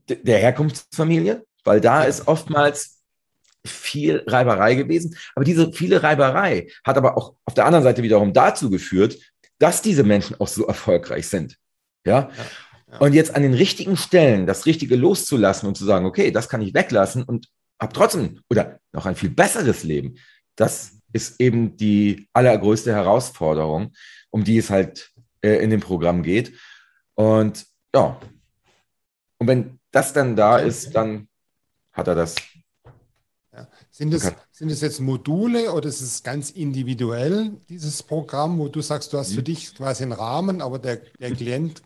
[0.09, 3.03] der Herkunftsfamilie, weil da ist oftmals
[3.67, 5.17] viel Reiberei gewesen.
[5.35, 9.17] Aber diese viele Reiberei hat aber auch auf der anderen Seite wiederum dazu geführt,
[9.59, 11.57] dass diese Menschen auch so erfolgreich sind.
[12.05, 12.29] Ja.
[12.37, 12.45] ja,
[12.95, 13.01] ja.
[13.01, 16.63] Und jetzt an den richtigen Stellen das Richtige loszulassen und zu sagen, okay, das kann
[16.63, 17.49] ich weglassen und
[17.81, 20.15] habe trotzdem oder noch ein viel besseres Leben.
[20.55, 23.93] Das ist eben die allergrößte Herausforderung,
[24.31, 26.53] um die es halt äh, in dem Programm geht.
[27.15, 28.21] Und ja,
[29.39, 31.29] und wenn das dann da ist, dann
[31.93, 32.35] hat er das
[33.91, 38.81] sind es, sind es jetzt Module oder ist es ganz individuell, dieses Programm, wo du
[38.81, 39.45] sagst, du hast für mhm.
[39.45, 41.83] dich quasi einen Rahmen, aber der, der Klient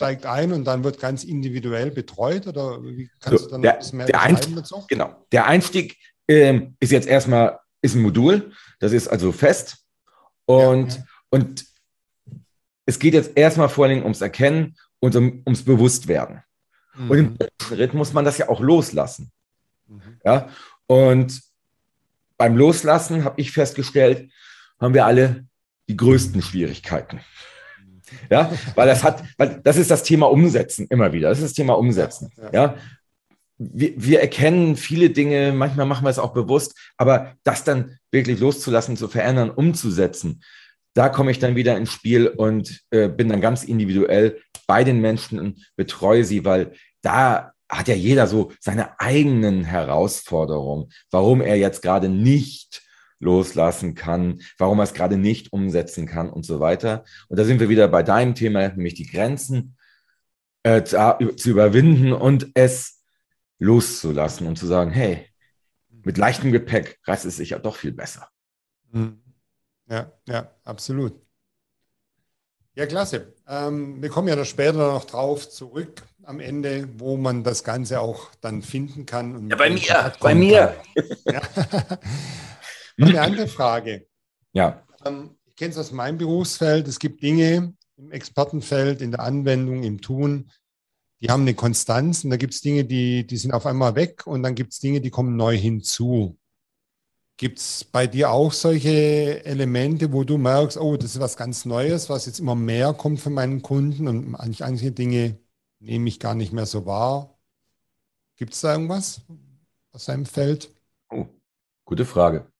[0.00, 2.46] steigt ein und dann wird ganz individuell betreut?
[2.46, 4.86] Oder wie kannst so, du dann der, mehr der Einstieg, dazu?
[4.88, 5.26] Genau.
[5.30, 9.84] Der Einstieg ähm, ist jetzt erstmal ist ein Modul, das ist also fest.
[10.46, 11.04] Und, ja.
[11.28, 11.66] und
[12.86, 16.42] es geht jetzt erstmal vor allem ums Erkennen und um, ums Bewusstwerden.
[16.94, 17.10] Mhm.
[17.10, 19.30] Und im Schritt muss man das ja auch loslassen.
[19.86, 20.18] Mhm.
[20.24, 20.48] Ja,
[20.86, 21.42] und
[22.38, 24.32] beim Loslassen habe ich festgestellt,
[24.80, 25.44] haben wir alle
[25.90, 27.20] die größten Schwierigkeiten.
[28.30, 31.28] Ja, weil das hat, weil das ist das Thema Umsetzen immer wieder.
[31.28, 32.30] Das ist das Thema Umsetzen.
[32.52, 32.76] Ja,
[33.58, 38.40] wir, wir erkennen viele Dinge, manchmal machen wir es auch bewusst, aber das dann wirklich
[38.40, 40.42] loszulassen, zu verändern, umzusetzen,
[40.94, 45.00] da komme ich dann wieder ins Spiel und äh, bin dann ganz individuell bei den
[45.00, 51.56] Menschen und betreue sie, weil da hat ja jeder so seine eigenen Herausforderungen, warum er
[51.56, 52.82] jetzt gerade nicht
[53.20, 57.04] loslassen kann, warum er es gerade nicht umsetzen kann und so weiter.
[57.28, 59.76] Und da sind wir wieder bei deinem Thema, nämlich die Grenzen
[60.62, 63.02] äh, zu, zu überwinden und es
[63.58, 65.26] loszulassen und zu sagen, hey,
[66.02, 68.28] mit leichtem Gepäck reißt es sich ja doch viel besser.
[68.90, 69.20] Mhm.
[69.88, 71.14] Ja, ja, absolut.
[72.74, 73.34] Ja, klasse.
[73.46, 78.00] Ähm, wir kommen ja noch später noch drauf zurück am Ende, wo man das Ganze
[78.00, 79.50] auch dann finden kann.
[79.50, 80.76] ja, bei mir, bei mir.
[81.24, 81.42] Ja.
[83.00, 84.06] Eine andere Frage.
[84.52, 84.82] Ja.
[85.04, 86.88] Ähm, ich kenne es aus meinem Berufsfeld.
[86.88, 90.50] Es gibt Dinge im Expertenfeld, in der Anwendung, im Tun,
[91.20, 94.26] die haben eine Konstanz und da gibt es Dinge, die, die sind auf einmal weg
[94.26, 96.38] und dann gibt es Dinge, die kommen neu hinzu.
[97.36, 101.64] Gibt es bei dir auch solche Elemente, wo du merkst, oh, das ist was ganz
[101.64, 105.38] Neues, was jetzt immer mehr kommt von meinen Kunden und manche Dinge
[105.78, 107.38] nehme ich gar nicht mehr so wahr?
[108.36, 109.22] Gibt es da irgendwas
[109.92, 110.74] aus deinem Feld?
[111.10, 111.26] Oh,
[111.84, 112.50] gute Frage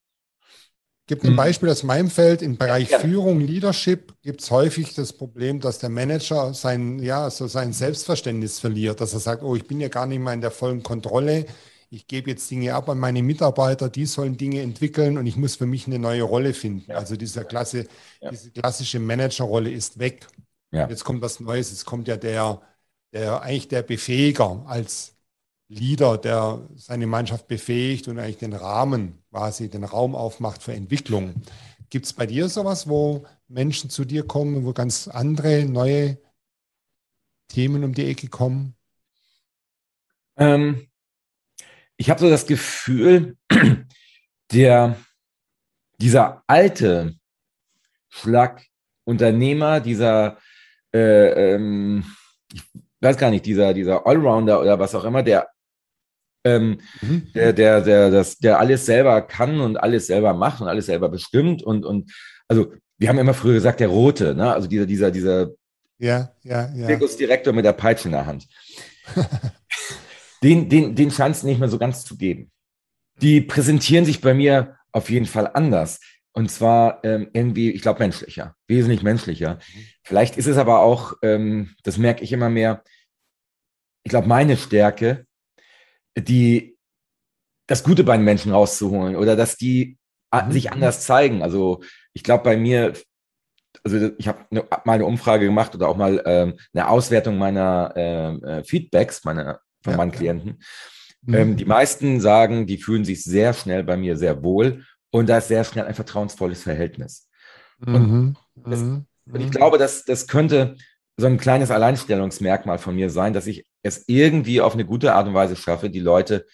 [1.07, 1.37] gibt ein mhm.
[1.37, 2.41] Beispiel aus meinem Feld.
[2.41, 2.99] Im Bereich ja.
[2.99, 8.59] Führung, Leadership gibt es häufig das Problem, dass der Manager sein, ja, so sein Selbstverständnis
[8.59, 11.45] verliert, dass er sagt, oh, ich bin ja gar nicht mehr in der vollen Kontrolle.
[11.89, 15.57] Ich gebe jetzt Dinge ab an meine Mitarbeiter, die sollen Dinge entwickeln und ich muss
[15.57, 16.89] für mich eine neue Rolle finden.
[16.89, 16.97] Ja.
[16.97, 17.87] Also diese, Klasse,
[18.21, 18.29] ja.
[18.29, 20.27] diese klassische Managerrolle ist weg.
[20.71, 21.71] Jetzt kommt was Neues.
[21.71, 22.61] Es kommt ja der,
[23.11, 25.17] der eigentlich der Befähiger als
[25.71, 31.33] Leader, der seine Mannschaft befähigt und eigentlich den Rahmen, quasi den Raum aufmacht für Entwicklung.
[31.89, 36.17] Gibt es bei dir sowas, wo Menschen zu dir kommen, wo ganz andere, neue
[37.47, 38.75] Themen um die Ecke kommen?
[40.35, 40.87] Ähm,
[41.95, 43.37] ich habe so das Gefühl,
[44.51, 44.97] der,
[45.99, 47.15] dieser alte
[48.09, 50.37] Schlagunternehmer, dieser,
[50.93, 52.03] äh, ähm,
[52.53, 52.61] ich
[52.99, 55.50] weiß gar nicht, dieser, dieser Allrounder oder was auch immer, der
[56.43, 57.27] ähm, mhm.
[57.33, 61.09] der, der, der, das, der alles selber kann und alles selber macht und alles selber
[61.09, 61.63] bestimmt.
[61.63, 62.11] Und, und
[62.47, 64.53] also wir haben immer früher gesagt, der Rote, ne?
[64.53, 65.49] also dieser, dieser, dieser
[65.97, 66.87] ja, ja, ja.
[66.87, 68.47] Zirkusdirektor mit der Peitsche in der Hand.
[70.43, 72.51] den, den, den scheint es nicht mehr so ganz zu geben.
[73.21, 75.99] Die präsentieren sich bei mir auf jeden Fall anders.
[76.33, 79.55] Und zwar ähm, irgendwie, ich glaube, menschlicher, wesentlich menschlicher.
[79.55, 79.85] Mhm.
[80.03, 82.83] Vielleicht ist es aber auch, ähm, das merke ich immer mehr,
[84.03, 85.25] ich glaube, meine Stärke
[86.17, 86.77] die
[87.67, 89.97] das Gute bei den Menschen rauszuholen oder dass die
[90.33, 90.51] mhm.
[90.51, 91.41] sich anders zeigen.
[91.41, 91.81] Also
[92.13, 92.93] ich glaube bei mir,
[93.83, 97.93] also ich habe ne, mal eine Umfrage gemacht oder auch mal ähm, eine Auswertung meiner
[97.95, 100.59] ähm, äh, Feedbacks meiner, von ja, meinen Klienten.
[101.21, 101.33] Mhm.
[101.33, 105.37] Ähm, die meisten sagen, die fühlen sich sehr schnell bei mir sehr wohl und da
[105.37, 107.29] ist sehr schnell ein vertrauensvolles Verhältnis.
[107.79, 108.35] Mhm.
[108.55, 109.05] Und, das, mhm.
[109.31, 110.75] und ich glaube, dass das könnte
[111.17, 115.27] so ein kleines Alleinstellungsmerkmal von mir sein, dass ich es irgendwie auf eine gute Art
[115.27, 116.45] und Weise schaffe, die Leute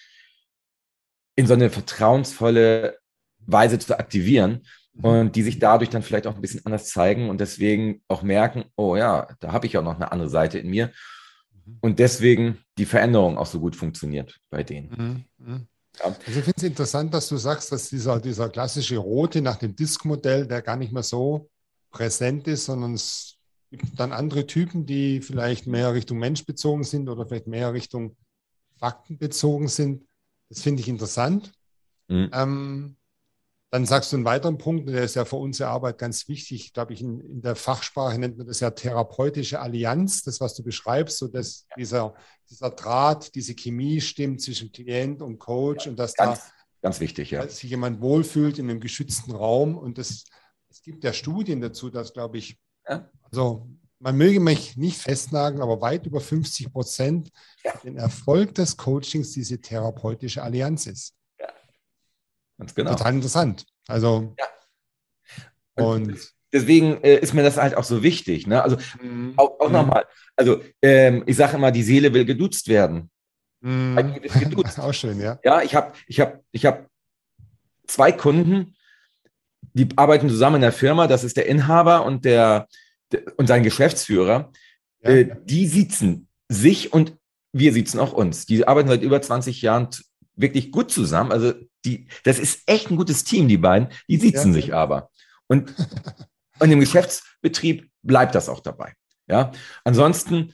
[1.36, 2.98] in so eine vertrauensvolle
[3.40, 5.06] Weise zu aktivieren mhm.
[5.06, 8.66] und die sich dadurch dann vielleicht auch ein bisschen anders zeigen und deswegen auch merken,
[8.76, 10.92] oh ja, da habe ich auch noch eine andere Seite in mir
[11.66, 11.78] mhm.
[11.82, 15.26] und deswegen die Veränderung auch so gut funktioniert bei denen.
[15.38, 15.68] Mhm.
[16.00, 16.16] Ja.
[16.26, 19.76] Also ich finde es interessant, dass du sagst, dass dieser, dieser klassische Rote nach dem
[19.76, 21.50] Disk-Modell, der gar nicht mehr so
[21.90, 23.37] präsent ist, sondern es
[23.70, 28.16] gibt dann andere Typen, die vielleicht mehr Richtung Mensch bezogen sind oder vielleicht mehr Richtung
[28.80, 30.06] Fakten bezogen sind.
[30.50, 31.52] Das finde ich interessant.
[32.08, 32.30] Mhm.
[32.34, 32.98] Ähm,
[33.70, 36.72] dann sagst du einen weiteren Punkt, der ist ja für unsere Arbeit ganz wichtig.
[36.72, 40.64] Glaube ich, in, in, der Fachsprache nennt man das ja therapeutische Allianz, das, was du
[40.64, 42.16] beschreibst, so dass dieser,
[42.50, 46.46] dieser Draht, diese Chemie stimmt zwischen Klient und Coach ja, und dass ganz, da
[46.82, 47.46] ganz wichtig, ja.
[47.48, 49.78] sich jemand wohlfühlt in einem geschützten Raum.
[49.78, 50.24] Und das,
[50.70, 53.10] es gibt ja Studien dazu, dass, glaube ich, ja.
[53.24, 53.68] Also
[54.00, 57.32] man möge mich nicht festnageln, aber weit über 50 Prozent
[57.64, 57.74] ja.
[57.84, 61.16] den Erfolg des Coachings diese therapeutische Allianz ist.
[61.40, 61.48] Ja,
[62.58, 62.92] ganz genau.
[62.92, 63.66] Total interessant.
[63.88, 64.46] Also ja.
[65.84, 68.48] und, und deswegen äh, ist mir das halt auch so wichtig.
[68.48, 68.62] Ne?
[68.62, 69.34] Also mhm.
[69.38, 69.74] auch, auch mhm.
[69.74, 73.10] nochmal, also ähm, ich sage immer, die Seele will geduzt werden.
[73.62, 74.20] Mhm.
[74.40, 74.80] Geduzt.
[74.80, 75.40] auch schön, ja.
[75.44, 76.88] Ja, ich habe ich hab, ich hab
[77.88, 78.76] zwei Kunden,
[79.74, 82.68] die arbeiten zusammen in der Firma, das ist der Inhaber und der,
[83.12, 84.52] der und sein Geschäftsführer.
[85.02, 85.10] Ja.
[85.10, 87.16] Äh, die sitzen sich und
[87.54, 88.46] wir sitzen auch uns.
[88.46, 89.90] Die arbeiten seit über 20 Jahren
[90.36, 91.32] wirklich gut zusammen.
[91.32, 91.54] Also
[91.86, 93.90] die, das ist echt ein gutes Team, die beiden.
[94.08, 94.54] Die sitzen ja.
[94.54, 95.10] sich aber.
[95.48, 95.74] Und,
[96.60, 98.94] und im Geschäftsbetrieb bleibt das auch dabei.
[99.28, 99.52] Ja,
[99.84, 100.54] ansonsten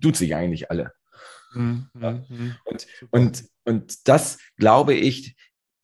[0.00, 0.92] tut sich eigentlich alle.
[1.54, 1.88] Mhm.
[2.00, 2.12] Ja.
[2.28, 2.56] Mhm.
[2.64, 5.36] Und, und, und das, glaube ich,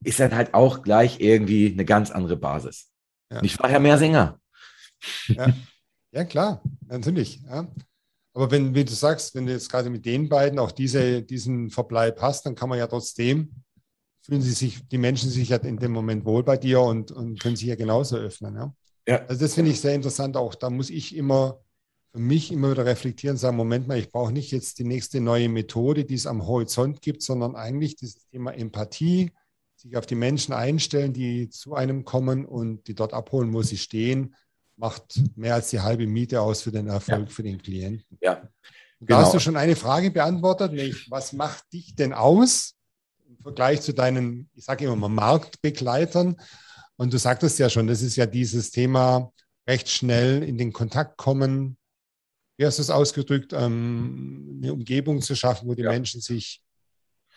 [0.05, 2.91] ist dann halt auch gleich irgendwie eine ganz andere Basis.
[3.31, 3.43] Ja.
[3.43, 4.41] Ich war ja mehr Sänger.
[5.29, 5.53] Ja,
[6.13, 7.41] ja klar, natürlich.
[7.43, 7.69] Ja.
[8.35, 11.71] Aber wenn, wie du sagst, wenn du jetzt gerade mit den beiden auch diese, diesen
[11.71, 13.65] Verbleib hast, dann kann man ja trotzdem,
[14.23, 17.41] fühlen sie sich, die Menschen sich ja in dem Moment wohl bei dir und, und
[17.41, 18.55] können sich ja genauso öffnen.
[18.55, 18.75] Ja.
[19.07, 19.25] ja.
[19.27, 20.55] Also das finde ich sehr interessant auch.
[20.55, 21.61] Da muss ich immer
[22.13, 25.21] für mich immer wieder reflektieren und sagen, Moment mal, ich brauche nicht jetzt die nächste
[25.21, 29.31] neue Methode, die es am Horizont gibt, sondern eigentlich dieses Thema Empathie,
[29.79, 33.79] sich auf die Menschen einstellen, die zu einem kommen und die dort abholen, wo sie
[33.79, 34.35] stehen,
[34.77, 37.35] macht mehr als die halbe Miete aus für den Erfolg ja.
[37.35, 38.19] für den Klienten.
[38.21, 38.49] Ja.
[39.01, 39.21] Genau.
[39.21, 42.75] Da hast du schon eine Frage beantwortet, nämlich was macht dich denn aus
[43.29, 46.37] im Vergleich zu deinen, ich sage immer mal, Marktbegleitern?
[46.97, 49.33] Und du sagtest ja schon, das ist ja dieses Thema
[49.69, 51.77] recht schnell in den Kontakt kommen.
[52.57, 55.91] Wie hast du es ausgedrückt, ähm, eine Umgebung zu schaffen, wo die ja.
[55.91, 56.61] Menschen sich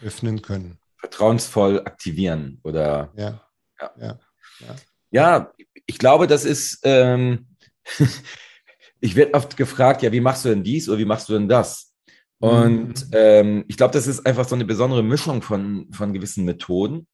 [0.01, 0.80] öffnen können?
[1.01, 3.41] Vertrauensvoll aktivieren oder ja.
[3.79, 3.91] Ja.
[3.99, 4.19] ja.
[4.59, 4.75] ja.
[5.09, 5.53] ja
[5.87, 7.47] ich glaube, das ist, ähm,
[9.01, 11.49] ich werde oft gefragt, ja, wie machst du denn dies oder wie machst du denn
[11.49, 11.93] das?
[12.39, 13.11] Und mhm.
[13.13, 17.07] ähm, ich glaube, das ist einfach so eine besondere Mischung von, von gewissen Methoden.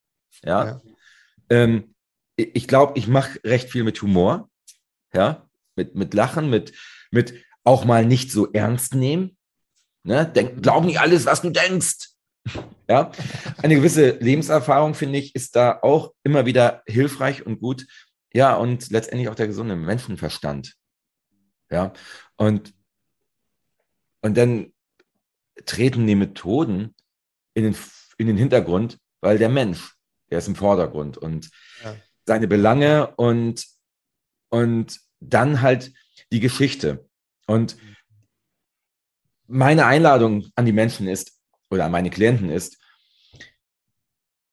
[0.43, 0.65] Ja.
[0.65, 0.81] ja.
[1.49, 1.95] Ähm,
[2.35, 4.49] ich glaube, ich mache recht viel mit Humor.
[5.13, 5.49] Ja.
[5.75, 6.73] Mit, mit Lachen, mit,
[7.11, 9.37] mit auch mal nicht so ernst nehmen.
[10.03, 10.25] Ne?
[10.25, 12.11] Denk, glaub nicht alles, was du denkst.
[12.87, 13.11] Ja.
[13.57, 17.85] Eine gewisse Lebenserfahrung, finde ich, ist da auch immer wieder hilfreich und gut.
[18.33, 20.75] Ja, und letztendlich auch der gesunde Menschenverstand.
[21.69, 21.93] Ja,
[22.37, 22.73] und,
[24.21, 24.73] und dann
[25.65, 26.95] treten die Methoden
[27.53, 27.75] in den,
[28.17, 29.95] in den Hintergrund, weil der Mensch,
[30.29, 31.49] der ist im Vordergrund und
[31.83, 31.95] ja.
[32.25, 33.65] seine Belange und,
[34.49, 35.91] und dann halt
[36.31, 37.09] die Geschichte.
[37.47, 37.77] Und
[39.47, 41.36] meine Einladung an die Menschen ist,
[41.69, 42.77] oder an meine Klienten ist,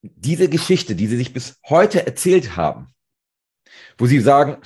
[0.02, 2.88] diese Geschichte, die sie sich bis heute erzählt haben,
[3.96, 4.58] wo sie sagen,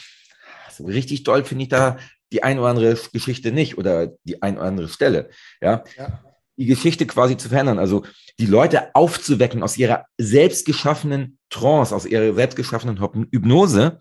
[0.77, 1.99] so richtig toll finde ich da
[2.33, 5.31] die ein oder andere Geschichte nicht oder die ein oder andere Stelle.
[5.61, 5.85] Ja?
[5.97, 6.23] ja.
[6.57, 8.05] Die Geschichte quasi zu verändern, also
[8.39, 12.99] die Leute aufzuwecken aus ihrer selbstgeschaffenen Trance, aus ihrer selbstgeschaffenen
[13.33, 14.01] Hypnose,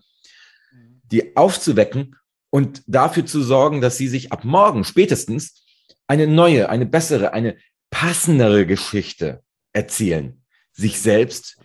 [1.10, 2.16] die aufzuwecken
[2.50, 5.64] und dafür zu sorgen, dass sie sich ab morgen spätestens
[6.06, 7.56] eine neue, eine bessere, eine
[7.90, 10.42] passendere Geschichte erzählen.
[10.72, 11.58] Sich selbst,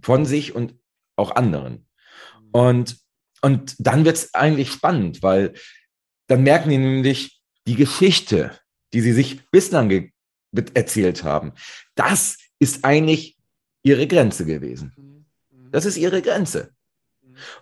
[0.00, 0.74] von sich und
[1.16, 1.86] auch anderen.
[2.52, 2.96] Und,
[3.40, 5.54] und dann wird es eigentlich spannend, weil
[6.26, 8.58] dann merken die nämlich die Geschichte,
[8.92, 10.12] die sie sich bislang
[10.74, 11.52] erzählt haben.
[11.94, 13.38] Das ist eigentlich
[13.82, 15.26] ihre Grenze gewesen.
[15.70, 16.70] Das ist ihre Grenze.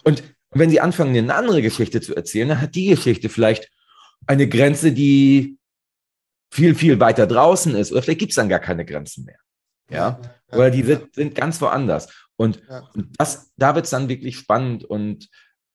[0.02, 3.70] Und wenn sie anfangen, eine andere Geschichte zu erzählen, dann hat die Geschichte vielleicht
[4.26, 5.58] eine Grenze, die
[6.50, 7.92] viel, viel weiter draußen ist.
[7.92, 9.38] Oder vielleicht gibt es dann gar keine Grenzen mehr.
[9.90, 10.20] Ja,
[10.52, 12.08] oder die sind, sind ganz woanders.
[12.36, 12.88] Und, ja.
[12.94, 15.28] und das, da wird es dann wirklich spannend und,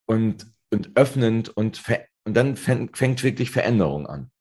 [0.05, 1.81] und, und öffnend und,
[2.23, 4.31] und dann fängt wirklich Veränderung an.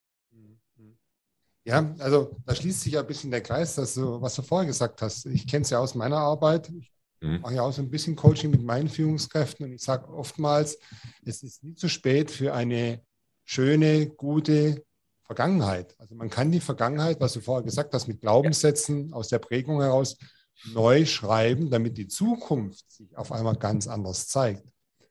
[1.66, 4.66] Ja, also da schließt sich ja ein bisschen der Kreis, dass du, was du vorher
[4.66, 5.26] gesagt hast.
[5.26, 6.68] Ich kenne es ja aus meiner Arbeit.
[6.68, 7.40] Ich mhm.
[7.40, 10.78] mache ja auch so ein bisschen Coaching mit meinen Führungskräften und ich sage oftmals,
[11.24, 13.02] es ist nie zu spät für eine
[13.44, 14.84] schöne, gute
[15.24, 15.94] Vergangenheit.
[15.98, 19.80] Also man kann die Vergangenheit, was du vorher gesagt hast, mit Glaubenssätzen aus der Prägung
[19.80, 20.16] heraus
[20.72, 24.64] neu schreiben, damit die Zukunft sich auf einmal ganz anders zeigt.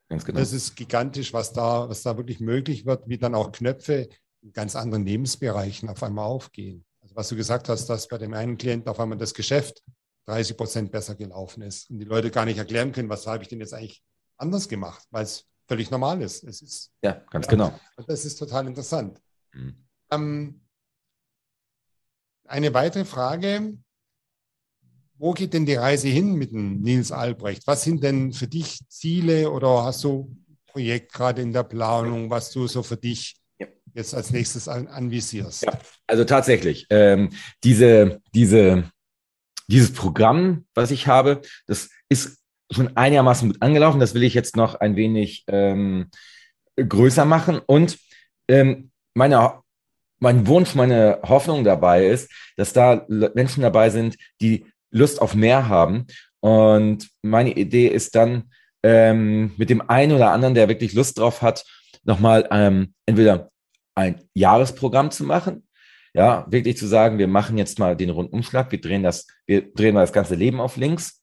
[0.10, 0.39] Ganz genau.
[0.39, 4.10] Das ist gigantisch, was da, was da wirklich möglich wird, wie dann auch Knöpfe
[4.41, 6.86] in ganz anderen Lebensbereichen auf einmal aufgehen.
[7.02, 9.82] Also was du gesagt hast, dass bei dem einen Klienten auf einmal das Geschäft
[10.26, 13.49] 30 Prozent besser gelaufen ist und die Leute gar nicht erklären können, was habe ich
[13.49, 14.04] denn jetzt eigentlich
[14.38, 16.43] anders gemacht, weil es völlig normal ist.
[16.43, 17.80] Es ist ja ganz ja, genau.
[18.08, 19.19] Das ist total interessant.
[19.54, 19.84] Mhm.
[20.13, 20.62] Ähm,
[22.45, 23.78] eine weitere Frage,
[25.15, 27.63] wo geht denn die Reise hin mit dem Nils Albrecht?
[27.65, 32.30] Was sind denn für dich Ziele oder hast du ein Projekt gerade in der Planung,
[32.30, 33.38] was du so für dich
[33.93, 35.63] jetzt als nächstes an, anvisierst?
[35.63, 37.30] Ja, also tatsächlich, ähm,
[37.63, 38.91] diese, diese,
[39.67, 42.39] dieses Programm, was ich habe, das ist
[42.71, 43.99] schon einigermaßen gut angelaufen.
[43.99, 46.10] Das will ich jetzt noch ein wenig ähm,
[46.76, 47.62] größer machen.
[47.65, 47.97] Und
[48.47, 49.62] ähm, meine,
[50.23, 53.05] mein Wunsch, meine Hoffnung dabei ist, dass da
[53.36, 56.07] Menschen dabei sind, die Lust auf mehr haben.
[56.39, 58.49] Und meine Idee ist dann,
[58.83, 61.65] ähm, mit dem einen oder anderen, der wirklich Lust drauf hat,
[62.03, 63.49] nochmal ähm, entweder
[63.95, 65.67] ein Jahresprogramm zu machen,
[66.13, 69.93] ja, wirklich zu sagen, wir machen jetzt mal den Rundumschlag, wir drehen das, wir drehen
[69.93, 71.21] mal das ganze Leben auf links,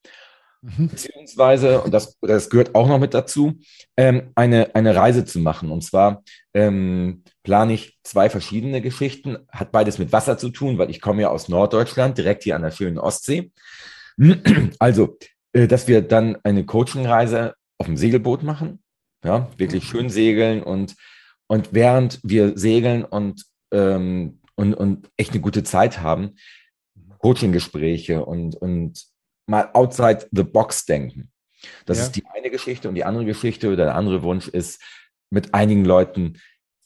[0.61, 0.89] mhm.
[0.89, 3.61] beziehungsweise, und das, das gehört auch noch mit dazu,
[3.97, 5.71] ähm, eine, eine Reise zu machen.
[5.71, 6.23] Und zwar
[6.53, 11.23] ähm, plane ich zwei verschiedene Geschichten, hat beides mit Wasser zu tun, weil ich komme
[11.23, 13.53] ja aus Norddeutschland, direkt hier an der schönen Ostsee.
[14.79, 15.17] Also,
[15.53, 18.83] äh, dass wir dann eine Coachingreise auf dem Segelboot machen,
[19.25, 20.97] ja, wirklich schön segeln und,
[21.47, 26.37] und während wir segeln und, ähm, und, und echt eine gute Zeit haben,
[27.19, 29.07] Coaching-Gespräche und, und
[29.47, 31.31] mal outside the box denken.
[31.87, 32.05] Das ja.
[32.05, 34.83] ist die eine Geschichte und die andere Geschichte oder der andere Wunsch ist,
[35.31, 36.41] mit einigen Leuten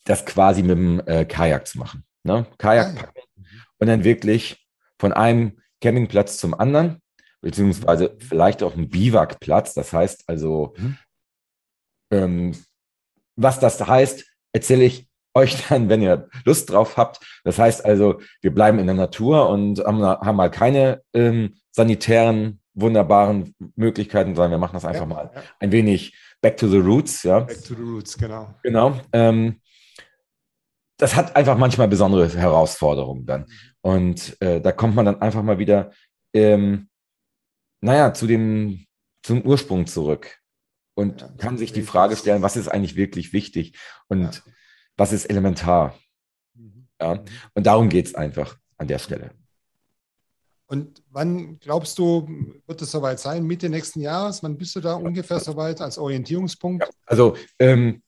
[0.05, 2.05] das quasi mit dem äh, Kajak zu machen.
[2.23, 2.47] Ne?
[2.59, 3.21] Kajak ah, packen
[3.79, 4.67] und dann wirklich
[4.99, 7.03] von einem Campingplatz zum anderen,
[7.41, 9.75] beziehungsweise vielleicht auch ein Biwakplatz.
[9.75, 10.99] Das heißt also, mhm.
[12.11, 12.53] ähm,
[13.37, 17.21] was das heißt, erzähle ich euch dann, wenn ihr Lust drauf habt.
[17.45, 22.61] Das heißt also, wir bleiben in der Natur und haben, haben mal keine ähm, sanitären,
[22.75, 25.43] wunderbaren Möglichkeiten, sondern wir machen das einfach ja, mal ja.
[25.61, 27.23] ein wenig back to the roots.
[27.23, 27.41] Ja.
[27.41, 28.55] Back to the roots, genau.
[28.63, 28.99] Genau.
[29.13, 29.61] Ähm,
[30.97, 33.47] das hat einfach manchmal besondere Herausforderungen dann.
[33.81, 35.93] Und äh, da kommt man dann einfach mal wieder,
[36.33, 36.89] ähm,
[37.81, 38.87] naja, zu dem,
[39.23, 40.39] zum Ursprung zurück
[40.95, 43.77] und ja, kann sich die Frage stellen, was ist eigentlich wirklich wichtig
[44.09, 44.53] und ja.
[44.97, 45.99] was ist elementar.
[46.55, 46.87] Mhm.
[47.01, 47.15] Ja?
[47.15, 47.25] Mhm.
[47.55, 49.33] Und darum geht es einfach an der Stelle.
[50.67, 52.27] Und wann glaubst du,
[52.67, 53.45] wird es soweit sein?
[53.45, 54.43] Mitte nächsten Jahres?
[54.43, 56.89] Wann bist du da ungefähr soweit als Orientierungspunkt?
[57.07, 58.03] also ähm,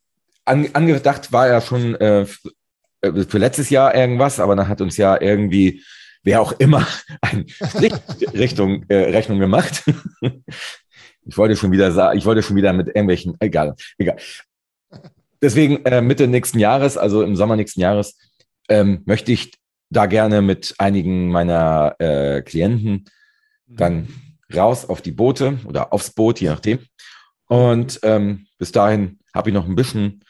[0.45, 2.26] an, angedacht war ja schon äh,
[3.03, 5.82] für letztes Jahr irgendwas, aber dann hat uns ja irgendwie
[6.26, 6.86] wer auch immer
[7.22, 7.47] eine
[8.34, 9.84] Richtung äh, Rechnung gemacht.
[11.24, 14.16] ich wollte schon wieder sagen, ich wollte schon wieder mit irgendwelchen, egal, egal.
[15.40, 18.18] Deswegen äh, Mitte nächsten Jahres, also im Sommer nächsten Jahres,
[18.68, 19.53] ähm, möchte ich
[19.88, 23.05] da gerne mit einigen meiner äh, Klienten
[23.68, 24.09] dann
[24.55, 26.80] raus auf die Boote oder aufs Boot, je nachdem.
[27.47, 30.24] Und ähm, bis dahin habe ich noch ein bisschen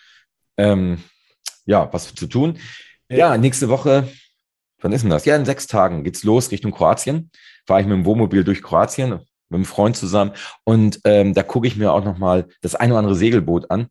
[0.58, 0.98] ähm,
[1.66, 2.58] ja, was zu tun.
[3.08, 4.08] Ja, nächste Woche,
[4.80, 5.24] wann ist denn das?
[5.24, 7.30] Ja, in sechs Tagen geht's los Richtung Kroatien.
[7.66, 10.32] Fahre ich mit dem Wohnmobil durch Kroatien mit einem Freund zusammen
[10.64, 13.86] und ähm, da gucke ich mir auch nochmal das ein oder andere Segelboot an.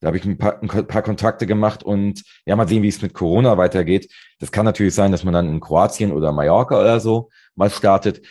[0.00, 3.02] Da habe ich ein paar, ein paar Kontakte gemacht und ja, mal sehen, wie es
[3.02, 4.12] mit Corona weitergeht.
[4.38, 8.24] Das kann natürlich sein, dass man dann in Kroatien oder Mallorca oder so mal startet.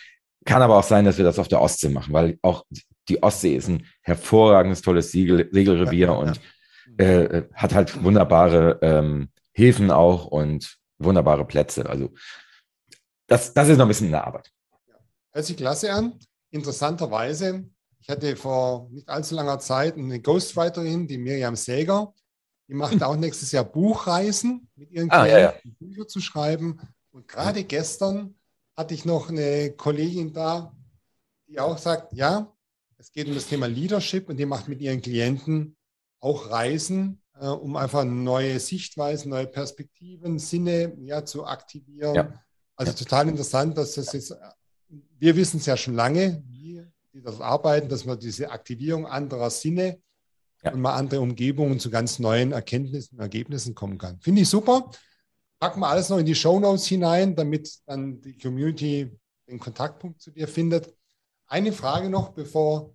[0.46, 2.66] Kann aber auch sein, dass wir das auf der Ostsee machen, weil auch
[3.10, 6.40] die Ostsee ist ein hervorragendes, tolles Segel, Segelrevier ja, ja, und
[6.98, 11.88] äh, hat halt wunderbare ähm, Häfen auch und wunderbare Plätze.
[11.88, 12.14] Also
[13.28, 14.52] das, das ist noch ein bisschen in der Arbeit.
[15.32, 16.20] Hört sich klasse an.
[16.50, 17.70] Interessanterweise,
[18.00, 22.14] ich hatte vor nicht allzu langer Zeit eine Ghostwriterin, die Miriam Säger.
[22.68, 25.72] Die macht auch nächstes Jahr Buchreisen mit ihren ah, Klienten, ja, ja.
[25.80, 26.80] Bücher zu schreiben.
[27.12, 28.36] Und gerade gestern
[28.76, 30.76] hatte ich noch eine Kollegin da,
[31.48, 32.54] die auch sagt, ja,
[32.98, 35.77] es geht um das Thema Leadership und die macht mit ihren Klienten
[36.20, 42.15] auch Reisen, äh, um einfach neue Sichtweisen, neue Perspektiven, Sinne ja, zu aktivieren.
[42.15, 42.43] Ja.
[42.76, 42.97] Also ja.
[42.97, 44.36] total interessant, dass das jetzt,
[44.89, 49.49] wir wissen es ja schon lange, wie die das arbeiten, dass man diese Aktivierung anderer
[49.49, 49.99] Sinne
[50.63, 50.72] ja.
[50.72, 54.20] und mal andere Umgebungen zu ganz neuen Erkenntnissen und Ergebnissen kommen kann.
[54.20, 54.91] Finde ich super.
[55.59, 59.11] Packen wir alles noch in die Show Notes hinein, damit dann die Community
[59.47, 60.93] den Kontaktpunkt zu dir findet.
[61.47, 62.93] Eine Frage noch, bevor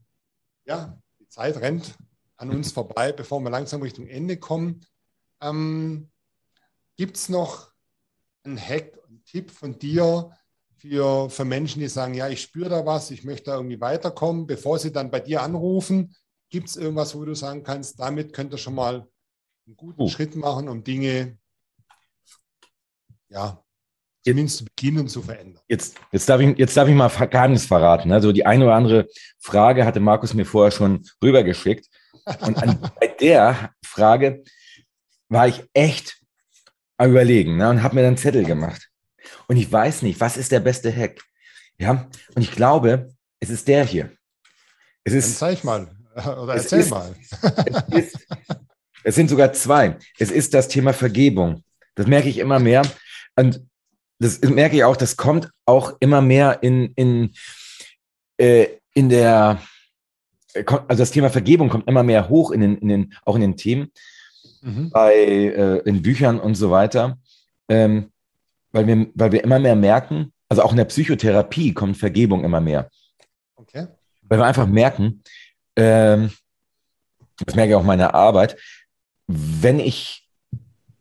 [0.65, 1.97] ja, die Zeit rennt
[2.43, 4.85] an uns vorbei, bevor wir langsam Richtung Ende kommen.
[5.41, 6.11] Ähm,
[6.97, 7.71] Gibt es noch
[8.43, 10.33] einen Hack, einen Tipp von dir
[10.77, 14.49] für, für Menschen, die sagen, ja, ich spüre da was, ich möchte da irgendwie weiterkommen,
[14.49, 16.17] bevor sie dann bei dir anrufen?
[16.51, 19.07] Gibt es irgendwas, wo du sagen kannst, damit könnt ihr schon mal
[19.67, 20.09] einen guten oh.
[20.09, 21.39] Schritt machen, um Dinge,
[23.29, 23.63] ja,
[24.25, 25.63] zumindest zu beginnen zu verändern.
[25.69, 28.11] Jetzt, jetzt, darf, ich, jetzt darf ich mal Geheimnis verraten.
[28.11, 31.89] Also die eine oder andere Frage hatte Markus mir vorher schon rübergeschickt.
[32.41, 34.45] Und an, bei der Frage
[35.29, 36.19] war ich echt
[36.97, 38.89] am Überlegen ne, und habe mir dann Zettel gemacht.
[39.49, 41.21] Und ich weiß nicht, was ist der beste Hack?
[41.79, 44.13] Ja, und ich glaube, es ist der hier.
[45.05, 47.15] Es ist, dann zeig mal oder erzähl ist, mal.
[47.91, 48.27] Es, ist,
[49.05, 49.97] es sind sogar zwei.
[50.19, 51.65] Es ist das Thema Vergebung.
[51.95, 52.83] Das merke ich immer mehr.
[53.37, 53.67] Und
[54.19, 57.33] das merke ich auch, das kommt auch immer mehr in, in,
[58.37, 59.61] äh, in der
[60.55, 63.57] also das Thema Vergebung kommt immer mehr hoch in den, in den auch in den
[63.57, 63.91] Themen,
[64.63, 64.91] mhm.
[64.91, 67.19] bei, äh, in Büchern und so weiter,
[67.69, 68.11] ähm,
[68.73, 72.61] weil, wir, weil wir immer mehr merken, also auch in der Psychotherapie kommt Vergebung immer
[72.61, 72.91] mehr.
[73.57, 73.87] Okay.
[74.23, 75.23] Weil wir einfach merken,
[75.77, 76.31] ähm,
[77.45, 78.57] das merke ich auch in meiner Arbeit,
[79.27, 80.29] wenn ich,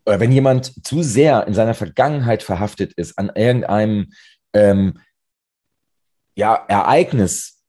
[0.05, 4.11] oder wenn jemand zu sehr in seiner Vergangenheit verhaftet ist an irgendeinem
[4.53, 4.99] ähm,
[6.35, 7.60] ja, Ereignis,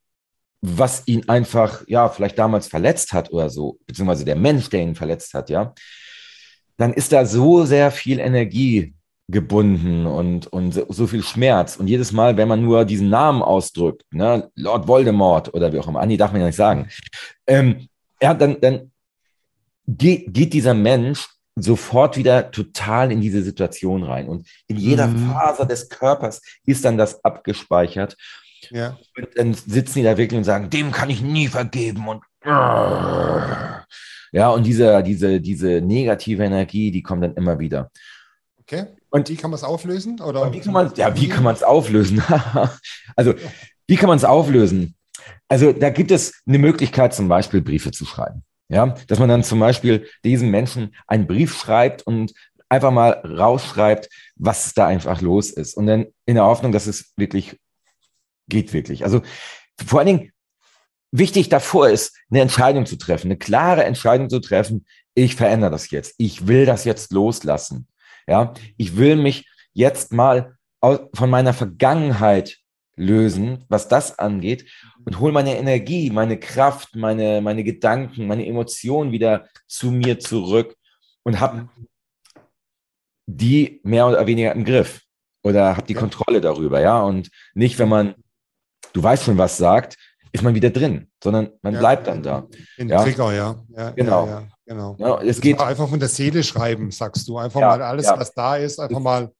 [0.63, 4.95] was ihn einfach, ja, vielleicht damals verletzt hat oder so, beziehungsweise der Mensch, der ihn
[4.95, 5.75] verletzt hat, ja,
[6.77, 8.95] dann ist da so sehr viel Energie
[9.29, 11.77] gebunden und, und so viel Schmerz.
[11.77, 15.89] Und jedes Mal, wenn man nur diesen Namen ausdrückt, ne, Lord Voldemort oder wie auch
[15.89, 16.89] immer, Anni darf man ja nicht sagen,
[17.47, 17.89] ähm,
[18.21, 18.93] ja, dann, dann
[19.87, 24.29] geht, geht dieser Mensch sofort wieder total in diese Situation rein.
[24.29, 25.31] Und in jeder mhm.
[25.31, 28.17] Faser des Körpers ist dann das abgespeichert.
[28.71, 28.99] Ja.
[29.17, 32.23] Und dann sitzen die da wirklich und sagen, dem kann ich nie vergeben und
[34.33, 37.91] Ja, und diese, diese, diese negative Energie, die kommt dann immer wieder.
[38.61, 38.87] Okay.
[39.11, 40.21] Und wie kann man es auflösen?
[40.21, 40.53] Oder?
[40.53, 42.23] Wie kann man, ja, wie kann man es auflösen?
[43.17, 43.35] also,
[43.87, 44.95] wie kann man es auflösen?
[45.49, 48.43] Also, da gibt es eine Möglichkeit, zum Beispiel Briefe zu schreiben.
[48.69, 52.33] Ja, dass man dann zum Beispiel diesen Menschen einen Brief schreibt und
[52.71, 55.77] einfach mal rausschreibt, was da einfach los ist.
[55.77, 57.59] Und dann in der Hoffnung, dass es wirklich
[58.49, 59.05] geht wirklich.
[59.05, 59.23] Also
[59.85, 60.33] vor allen Dingen
[61.11, 64.87] wichtig davor ist, eine Entscheidung zu treffen, eine klare Entscheidung zu treffen.
[65.15, 66.15] Ich verändere das jetzt.
[66.19, 67.87] Ich will das jetzt loslassen.
[68.27, 72.59] Ja, ich will mich jetzt mal von meiner Vergangenheit
[72.97, 74.71] lösen, was das angeht
[75.05, 80.77] und hole meine Energie, meine Kraft, meine, meine Gedanken, meine Emotionen wieder zu mir zurück
[81.23, 81.69] und habe
[83.27, 85.03] die mehr oder weniger im Griff
[85.43, 88.15] oder habe die Kontrolle darüber, ja, und nicht, wenn man,
[88.93, 89.97] du weißt schon, was sagt,
[90.33, 92.47] ist man wieder drin, sondern man ja, bleibt dann da.
[92.79, 93.03] In ja.
[93.03, 93.57] Trigger, ja.
[93.77, 94.27] ja genau.
[94.27, 94.97] Ja, genau.
[94.99, 97.37] Ja, es geht einfach von der Seele schreiben, sagst du.
[97.37, 99.31] Einfach mal alles, was da ist, einfach mal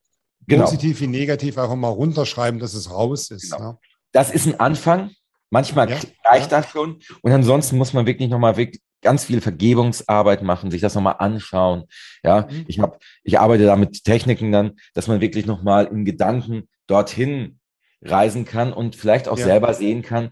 [0.47, 0.65] genau.
[0.65, 3.51] positiv wie negativ, einfach mal runterschreiben, dass es raus ist.
[3.51, 3.79] Genau.
[4.11, 5.09] Das ist ein Anfang.
[5.49, 5.87] Manchmal
[6.23, 6.99] reicht das schon.
[7.21, 8.55] Und ansonsten muss man wirklich nochmal
[9.01, 11.83] ganz viel Vergebungsarbeit machen, sich das nochmal anschauen.
[12.23, 12.65] Ja, mhm.
[12.67, 17.59] ich habe, ich arbeite da mit Techniken dann, dass man wirklich nochmal in Gedanken dorthin
[18.03, 19.45] reisen kann und vielleicht auch ja.
[19.45, 20.31] selber sehen kann,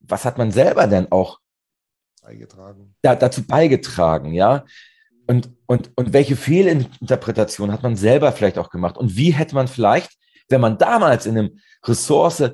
[0.00, 1.38] was hat man selber denn auch
[2.22, 2.94] beigetragen.
[3.02, 4.64] Da, dazu beigetragen, ja?
[5.26, 8.96] Und, und, und welche Fehlinterpretation hat man selber vielleicht auch gemacht?
[8.96, 10.12] Und wie hätte man vielleicht,
[10.48, 12.50] wenn man damals in einem Ressource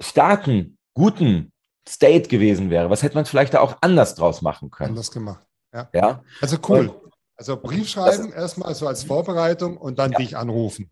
[0.00, 1.52] starken, guten
[1.88, 4.90] State gewesen wäre, was hätte man vielleicht da auch anders draus machen können?
[4.90, 5.88] Anders gemacht, ja.
[5.92, 6.24] ja?
[6.40, 6.88] Also cool.
[6.88, 10.18] Und, also Brief schreiben erstmal so als Vorbereitung und dann ja.
[10.18, 10.90] dich anrufen.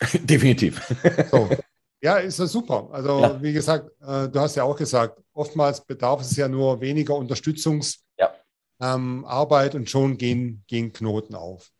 [0.12, 0.82] Definitiv.
[1.30, 1.48] So.
[2.04, 2.90] Ja, ist ja super.
[2.92, 3.42] Also ja.
[3.42, 8.04] wie gesagt, äh, du hast ja auch gesagt, oftmals bedarf es ja nur weniger Unterstützungsarbeit
[8.18, 8.94] ja.
[8.94, 11.70] ähm, und schon gehen, gehen Knoten auf.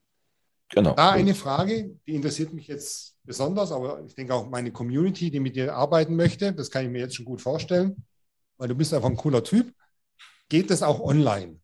[0.70, 0.94] Genau.
[0.94, 5.40] Da eine Frage, die interessiert mich jetzt besonders, aber ich denke auch meine Community, die
[5.40, 8.02] mit dir arbeiten möchte, das kann ich mir jetzt schon gut vorstellen,
[8.56, 9.74] weil du bist einfach ein cooler Typ.
[10.48, 11.60] Geht das auch online,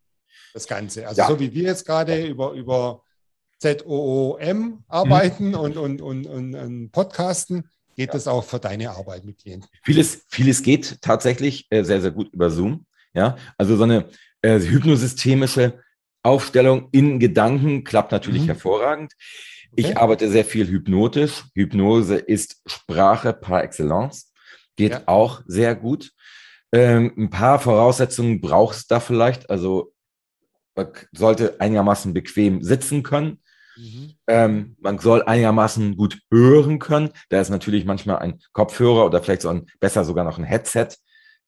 [0.52, 1.08] das Ganze?
[1.08, 1.28] Also ja.
[1.28, 3.04] so wie wir jetzt gerade über, über
[3.58, 5.54] ZOOM arbeiten mhm.
[5.54, 7.70] und, und, und, und, und podcasten,
[8.00, 8.14] geht ja.
[8.14, 9.68] das auch für deine Arbeit mit Klienten?
[9.82, 12.86] Vieles, vieles geht tatsächlich äh, sehr, sehr gut über Zoom.
[13.12, 14.08] Ja, also so eine
[14.40, 15.82] äh, hypnosystemische
[16.22, 18.46] Aufstellung in Gedanken klappt natürlich mhm.
[18.46, 19.12] hervorragend.
[19.72, 19.82] Okay.
[19.82, 21.44] Ich arbeite sehr viel hypnotisch.
[21.54, 24.32] Hypnose ist Sprache par excellence.
[24.76, 25.02] Geht ja.
[25.04, 26.12] auch sehr gut.
[26.72, 29.50] Ähm, ein paar Voraussetzungen brauchst du da vielleicht.
[29.50, 29.92] Also
[31.12, 33.42] sollte einigermaßen bequem sitzen können.
[33.76, 34.14] Mhm.
[34.26, 37.10] Ähm, man soll einigermaßen gut hören können.
[37.28, 40.88] Da ist natürlich manchmal ein Kopfhörer oder vielleicht so ein, besser sogar noch ein Headset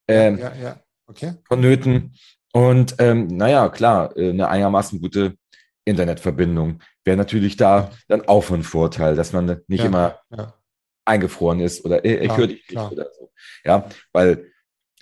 [0.09, 1.35] ähm, ja, ja, Okay.
[1.49, 2.15] vonnöten.
[2.53, 5.37] Und ähm, naja, klar, äh, eine einigermaßen gute
[5.85, 10.55] Internetverbindung wäre natürlich da dann auch von Vorteil, dass man nicht ja, immer ja.
[11.05, 13.33] eingefroren ist oder äh, ich höre dich nicht oder so.
[13.65, 14.53] Ja, weil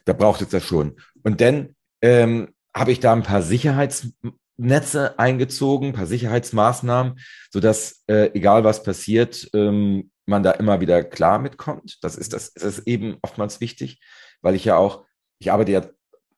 [0.05, 0.97] da braucht es das schon.
[1.23, 4.13] Und dann ähm, habe ich da ein paar Sicherheits
[4.61, 7.19] Netze eingezogen, ein paar Sicherheitsmaßnahmen,
[7.51, 11.99] sodass, äh, egal was passiert, ähm, man da immer wieder klar mitkommt.
[12.03, 14.01] Das ist, das, das ist eben oftmals wichtig,
[14.43, 15.05] weil ich ja auch,
[15.39, 15.87] ich arbeite ja,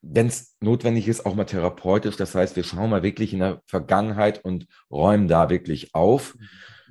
[0.03, 2.17] wenn es notwendig ist, auch mal therapeutisch.
[2.17, 6.37] Das heißt, wir schauen mal wirklich in der Vergangenheit und räumen da wirklich auf.
[6.37, 6.49] Mhm.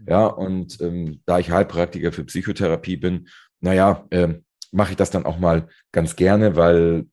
[0.08, 3.28] Ja, und ähm, da ich Heilpraktiker für Psychotherapie bin,
[3.60, 4.36] naja, äh,
[4.72, 7.06] mache ich das dann auch mal ganz gerne, weil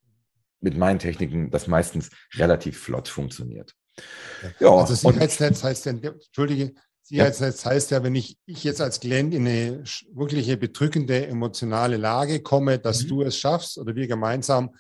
[0.61, 3.75] mit meinen Techniken das meistens relativ flott funktioniert.
[4.61, 7.71] Ja, also Sicherheitsnetz heißt ja, entschuldige, Sicherheitsnetz ja.
[7.71, 9.83] heißt ja, wenn ich, ich jetzt als Klient in eine
[10.13, 13.09] wirkliche bedrückende emotionale Lage komme, dass mhm.
[13.09, 14.71] du es schaffst oder wir gemeinsam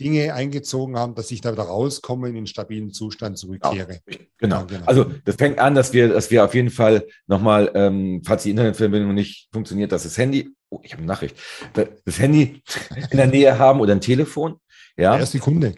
[0.00, 4.00] Dinge eingezogen haben, dass ich da wieder rauskomme, in den stabilen Zustand zurückkehre.
[4.06, 4.64] Ja, genau.
[4.66, 4.86] genau.
[4.86, 8.50] Also das fängt an, dass wir, dass wir auf jeden Fall nochmal, ähm, falls die
[8.50, 11.36] Internetverbindung nicht funktioniert, dass das Handy, oh, ich habe eine Nachricht,
[11.72, 12.62] das Handy
[13.10, 14.60] in der Nähe haben oder ein Telefon.
[14.96, 15.12] Ja.
[15.12, 15.74] Der erste Kunde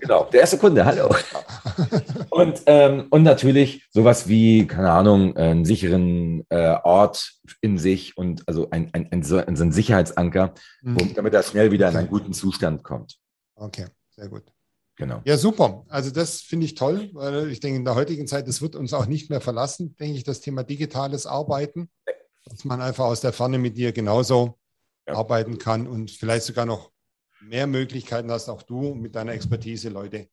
[0.00, 1.14] genau, der erste Kunde, hallo.
[2.30, 8.46] Und, ähm, und natürlich sowas wie, keine Ahnung, einen sicheren äh, Ort in sich und
[8.46, 10.94] also ein, ein, ein, so, ein Sicherheitsanker, mhm.
[10.94, 13.18] wo, damit er schnell wieder in einen guten Zustand kommt.
[13.56, 14.44] Okay, sehr gut.
[14.96, 15.22] Genau.
[15.24, 15.84] Ja, super.
[15.88, 18.92] Also das finde ich toll, weil ich denke, in der heutigen Zeit, das wird uns
[18.92, 21.90] auch nicht mehr verlassen, denke ich, das Thema digitales Arbeiten,
[22.44, 24.58] dass man einfach aus der Ferne mit dir genauso
[25.08, 25.14] ja.
[25.14, 26.90] arbeiten kann und vielleicht sogar noch
[27.40, 30.28] mehr Möglichkeiten hast auch du mit deiner Expertise Leute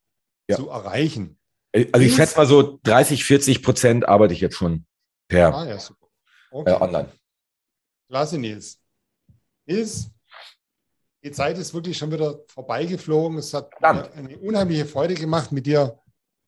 [0.48, 0.56] ja.
[0.56, 1.38] zu erreichen.
[1.74, 4.86] Also ich schätze mal so 30, 40 Prozent arbeite ich jetzt schon
[5.28, 5.78] per ah, ja,
[6.52, 6.72] okay.
[6.72, 7.10] äh, online.
[8.08, 8.80] Klasse, Nils.
[9.66, 10.10] Nils,
[11.24, 13.38] die Zeit ist wirklich schon wieder vorbeigeflogen.
[13.38, 16.00] Es hat mir eine unheimliche Freude gemacht, mit dir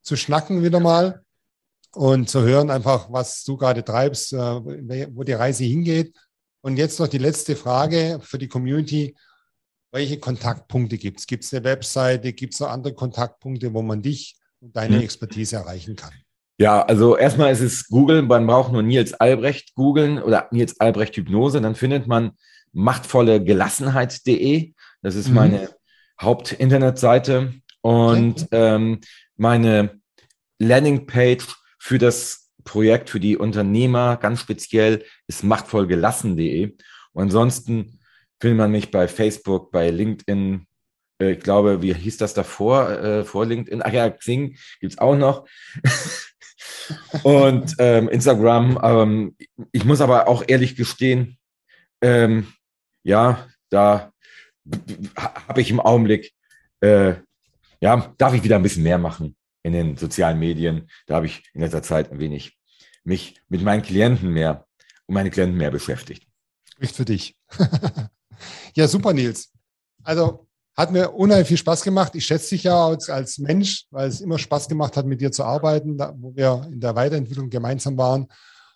[0.02, 1.24] zu schnacken wieder mal
[1.94, 6.16] und zu hören einfach, was du gerade treibst, äh, wo die Reise hingeht.
[6.62, 9.16] Und jetzt noch die letzte Frage für die Community.
[9.92, 11.28] Welche Kontaktpunkte gibt es?
[11.28, 12.34] Gibt es eine Webseite?
[12.34, 15.04] Gibt es noch andere Kontaktpunkte, wo man dich und deine hm.
[15.04, 16.14] Expertise erreichen kann?
[16.60, 21.16] Ja, also erstmal ist es Google, man braucht nur Nils Albrecht googeln oder Nils Albrecht
[21.16, 22.32] Hypnose, dann findet man
[22.74, 24.74] machtvolle Gelassenheit.de.
[25.02, 25.36] Das ist mhm.
[25.36, 25.70] meine
[26.22, 29.00] Hauptinternetseite und ähm,
[29.38, 30.02] meine
[30.60, 31.48] Landingpage
[31.80, 36.76] für das Projekt für die Unternehmer ganz speziell ist machtvollgelassen.de.
[37.14, 37.99] Und ansonsten
[38.40, 40.66] findet man mich bei Facebook, bei LinkedIn.
[41.22, 42.90] Äh, ich glaube, wie hieß das davor?
[42.90, 43.82] Äh, vor LinkedIn?
[43.84, 45.46] Ach ja, Xing gibt's auch noch.
[47.24, 48.80] und ähm, Instagram.
[48.82, 49.36] Ähm,
[49.72, 51.38] ich muss aber auch ehrlich gestehen,
[52.02, 52.48] ähm,
[53.04, 54.12] ja, da
[55.48, 56.34] habe ich im Augenblick,
[56.82, 57.16] äh,
[57.82, 60.90] ja, darf ich wieder ein bisschen mehr machen in den sozialen Medien.
[61.08, 62.58] Da habe ich in letzter Zeit ein wenig
[63.04, 64.68] mich mit meinen Klienten mehr,
[65.06, 66.28] um meine Klienten mehr beschäftigt.
[66.72, 67.36] Spricht für dich.
[68.76, 69.52] ja, super, Nils.
[70.04, 72.16] Also hat mir unheimlich viel Spaß gemacht.
[72.16, 75.32] Ich schätze dich ja als, als Mensch, weil es immer Spaß gemacht hat, mit dir
[75.32, 78.28] zu arbeiten, da, wo wir in der Weiterentwicklung gemeinsam waren.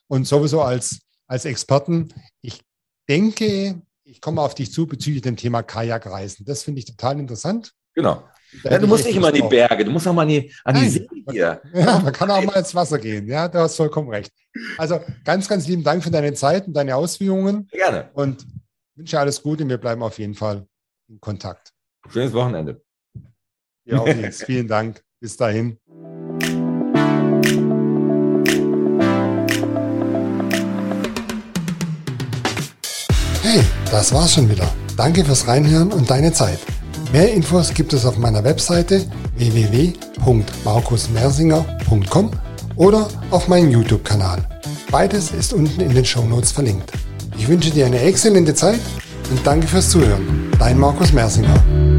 [0.07, 2.14] Und sowieso als, als Experten.
[2.41, 2.61] Ich
[3.07, 6.45] denke, ich komme auf dich zu bezüglich dem Thema Kajakreisen.
[6.45, 7.72] Das finde ich total interessant.
[7.93, 8.24] Genau.
[8.64, 10.76] Ja, du musst nicht immer an die Berge, du musst auch mal an die, an
[10.76, 11.61] die See hier.
[11.74, 13.28] Ja, man kann auch mal ins Wasser gehen.
[13.28, 14.32] Ja, du hast vollkommen recht.
[14.78, 17.68] Also ganz, ganz lieben Dank für deine Zeit und deine Ausführungen.
[17.72, 18.09] Gerne.
[18.14, 18.45] Und
[18.96, 20.68] wünsche alles Gute und wir bleiben auf jeden Fall
[21.10, 21.74] in Kontakt.
[22.10, 22.84] Schönes Wochenende.
[23.86, 24.44] Ja, auch jetzt.
[24.46, 25.04] Vielen Dank.
[25.20, 25.78] Bis dahin.
[33.41, 34.74] Hey, das war's schon wieder.
[34.98, 36.60] Danke fürs Reinhören und deine Zeit.
[37.12, 42.32] Mehr Infos gibt es auf meiner Webseite www.markusmersinger.com
[42.76, 44.48] oder auf meinem YouTube-Kanal.
[44.91, 46.91] Beides ist unten in den Show Notes verlinkt.
[47.38, 48.79] Ich wünsche dir eine exzellente Zeit
[49.29, 50.51] und danke fürs Zuhören.
[50.59, 51.93] Dein Markus Mersinger.